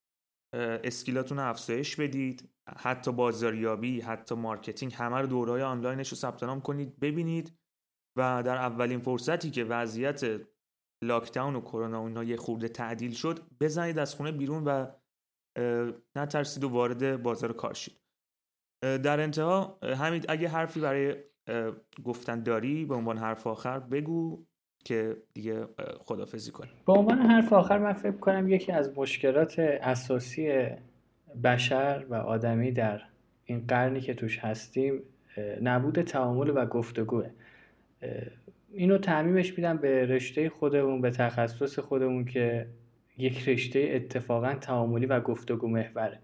[0.53, 6.43] skill اتون رو افزایش بدید حتی بازاریابی حتی marketing همه رو دورهای آنلاینش رو ثبت
[6.43, 7.57] نام کنید ببینید.
[8.17, 10.41] و در اولین فرصتی که وضعیت
[11.03, 14.87] lockdown و کرونا اینا یه خورده تعدیل شد بزنید از خونه بیرون و
[16.15, 17.97] نترسید و وارد بازار کار شید.
[18.81, 21.15] در انتها همین اگه حرفی برای
[22.03, 24.45] گفتن داری به عنوان حرف آخر بگو
[24.85, 25.67] که دیگه
[25.99, 30.67] خدافزی کنیم به عنوان حرف آخر من فکر کنم یکی از مشکلات اساسی
[31.43, 33.01] بشر و آدمی در
[33.45, 35.01] این قرنی که توش هستیم
[35.61, 37.29] نبود تعامل و گفتگوه
[38.73, 42.67] اینو تعمیمش میدم به رشته خودمون به تخصص خودمون که
[43.17, 46.19] یک رشته اتفاقا تعاملی و گفتگو محوره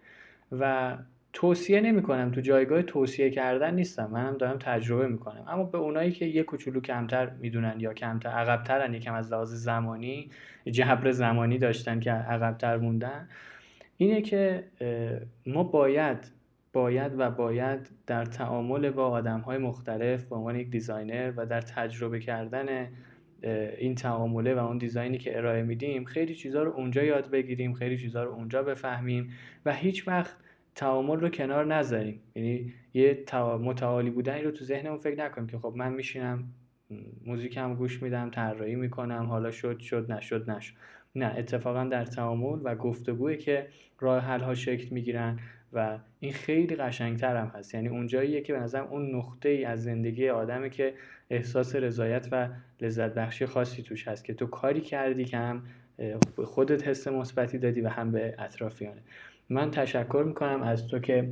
[0.51, 0.97] و
[1.38, 4.09] توصیه نمی کنم تو جایگاه توصیه کردن نیستم.
[4.11, 5.45] منم دارم تجربه می‌کنم.
[5.47, 10.29] اما به اونایی که یه کوچولو کمتر می‌دونن یا کمتر عقبترن یکم از لحاظ زمانی
[10.71, 13.29] جبر زمانی داشتن که عقبتر موندن
[13.97, 14.63] اینه که
[15.45, 16.17] ما باید
[16.73, 21.61] باید و باید در تعامل با آدم های مختلف به عنوان یک دیزاینر و در
[21.61, 22.88] تجربه کردن
[23.77, 27.97] این تعامله و اون دیزاینی که ارائه میدیم خیلی چیزها رو اونجا یاد بگیریم خیلی
[27.97, 29.33] چیزها رو اونجا بفهمیم
[29.65, 30.38] و هیچ وقت
[30.78, 32.21] تعامل رو کنار نذاریم.
[32.36, 33.23] یعنی یه
[33.61, 36.43] متعالی بودنی رو تو ذهنمون فکر نکنیم که خب من میشینم
[37.25, 40.73] موزیکم گوش میدم طراحی می‌کنم حالا شد شد نشد نشد.
[41.15, 43.67] نه اتفاقا در تعامل و گفتگویی که
[43.99, 45.39] راه حل ها شکل می‌گیرن
[45.73, 47.73] و این خیلی قشنگتر هم هست.
[47.73, 50.93] یعنی اونجاییه که به نظرم اون نقطه ای از زندگی آدمه که
[51.30, 52.49] احساس رضایت و
[52.82, 55.63] لذت بخشی خاصی توش هست که تو کاری کردی که هم
[56.43, 59.01] خودت حس مثبتی دادی و هم به اطرافیانه.
[59.49, 61.29] من تشکر می‌کنم از تو که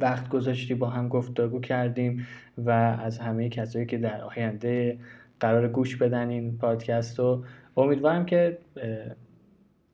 [0.00, 2.26] وقت گذاشتی با هم گفتگو کردیم
[2.58, 4.98] و از همه کسایی که در آینده
[5.40, 7.44] قرار گوش بدن این پادکست رو.
[7.76, 8.58] امیدوارم که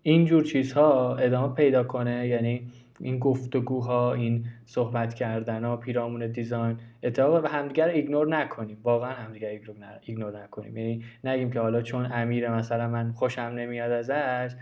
[0.02, 2.70] اینجور چیزها ادامه پیدا کنه یعنی
[3.00, 8.78] این گفتگوها این صحبت کردن ها پیرامون دیزاین اتفاقا و همدیگر ignore نکنیم.
[8.82, 9.48] واقعا همدیگر
[10.06, 10.76] ignore نکنیم.
[10.76, 14.54] یعنی نگیم که حالا چون امیر مثلا من خوشم نمیاد ازش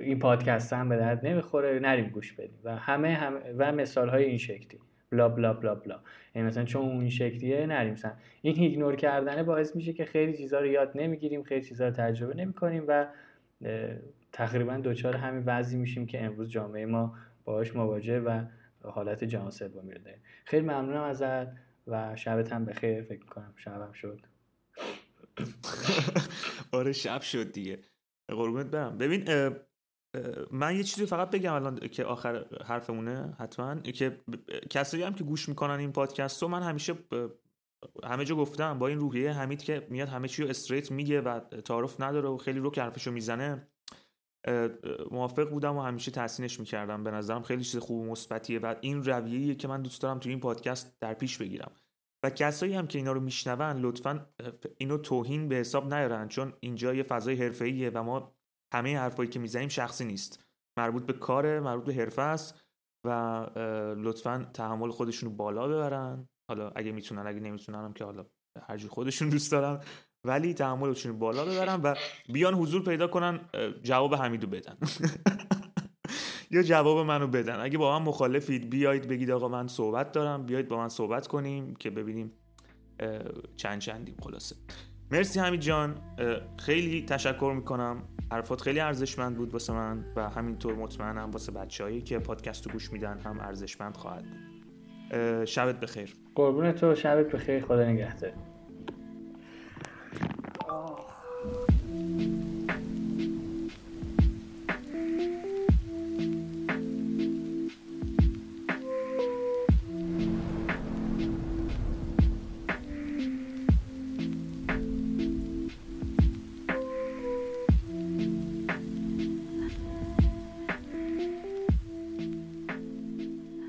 [0.00, 2.58] این پادکست هم به درد نمی‌خوره نریم گوش بدیم.
[2.64, 4.80] و همه, هم و مثال های این شکلی.
[5.10, 6.00] blah blah blah blah.
[6.34, 10.60] یعنی مثلا چون اون شکلیه نریم سن این ignore کردنه باعث میشه که خیلی چیزها
[10.60, 13.06] رو یاد نمی‌گیریم خیلی چیزها رو تجربه نمی‌کنیم و
[14.32, 17.14] تقریبا دوچار همین وضعی میشیم که امروز جامعه ما
[17.44, 18.44] باهاش مواجه و
[18.82, 20.20] حالت جهان سومی رو داریم.
[20.44, 21.46] خیلی ممنونم ازت
[21.86, 23.02] و شبت هم بخیر.
[23.02, 24.20] فکر کنم شبم شد.
[26.72, 27.78] آره شب شد دیگه.
[28.28, 28.98] قربونت برم.
[28.98, 29.24] ببین
[30.50, 33.74] من یه چیزی فقط بگم الان که آخر حرفمونه حتما.
[33.74, 34.20] که
[34.70, 36.94] کسایی هم که گوش می‌کنن این پادکست رو من همیشه
[38.04, 41.40] همه جا گفتم با این روحیه حمید که میاد همه چی رو استریت میگه و
[41.40, 43.68] تعارف نداره و خیلی رو که حرفشو می‌زنه.
[45.10, 47.04] موافق بودم و همیشه تحسینش می‌کردم.
[47.04, 50.28] به نظرم خیلی چیز خوب و مثبتیه و این رویه‌ایه که من دوست دارم تو
[50.28, 51.72] این پادکست در پیش بگیرم.
[52.22, 54.26] و کسایی هم که اینا رو میشنون لطفا
[54.78, 58.34] اینو توهین به حساب نیارن چون اینجا یه فضای حرفه‌ایه و ما
[58.74, 60.44] همه حرفایی که می‌زنیم شخصی نیست.
[60.78, 62.64] مربوط به کار مربوط به حرفه است
[63.06, 63.10] و
[63.96, 66.28] لطفا تحمل خودشون رو بالا ببرن.
[66.50, 68.26] حالا اگه می‌تونن اگه نمی‌تونن هم که حالا
[68.68, 69.80] هرجی خودشون دوست دارن.
[70.26, 71.94] ولی تحملشون بالا ببرن و
[72.32, 73.40] بیان حضور پیدا کنن
[73.82, 74.76] جواب حمیدو بدن.
[76.50, 77.60] یا جواب منو بدن.
[77.60, 81.74] اگه با من مخالفید بیاید بگید آقا من صحبت دارم بیاید با من صحبت کنیم
[81.74, 82.32] که ببینیم
[83.56, 84.56] چند چندیم خلاصه.
[85.10, 86.16] مرسی حمید جان.
[86.58, 88.08] خیلی تشکر می‌کنم.
[88.32, 92.92] حرفات خیلی ارزشمند بود واسه من و همینطور مطمئنم واسه بچههایی که پادکست رو گوش
[92.92, 95.44] میدن هم ارزشمند خواهد بود.
[95.44, 96.16] شبت بخیر.
[96.34, 97.64] قربون تو شبت بخیر.
[97.64, 98.32] خدا نگهدار.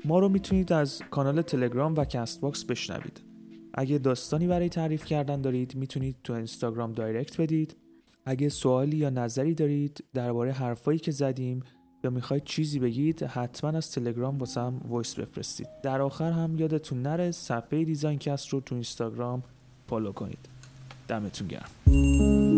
[0.06, 3.20] ما رو می‌تونید از کانال تلگرام و کست باکس بشنوید.
[3.74, 7.76] اگه داستانی برای تعریف کردن دارید می‌تونید تو اینستاگرام direct بدید.
[8.24, 11.62] اگه سوالی یا نظری دارید درباره حرفایی که زدیم
[12.04, 15.68] یا می‌خواید چیزی بگید حتما از تلگرام واسم voice بفرستید.
[15.82, 19.42] در آخر هم یادتون نره صفحه دیزاین کست رو تو اینستاگرام
[19.86, 20.48] follow کنید.
[21.08, 22.55] دمتون گرم.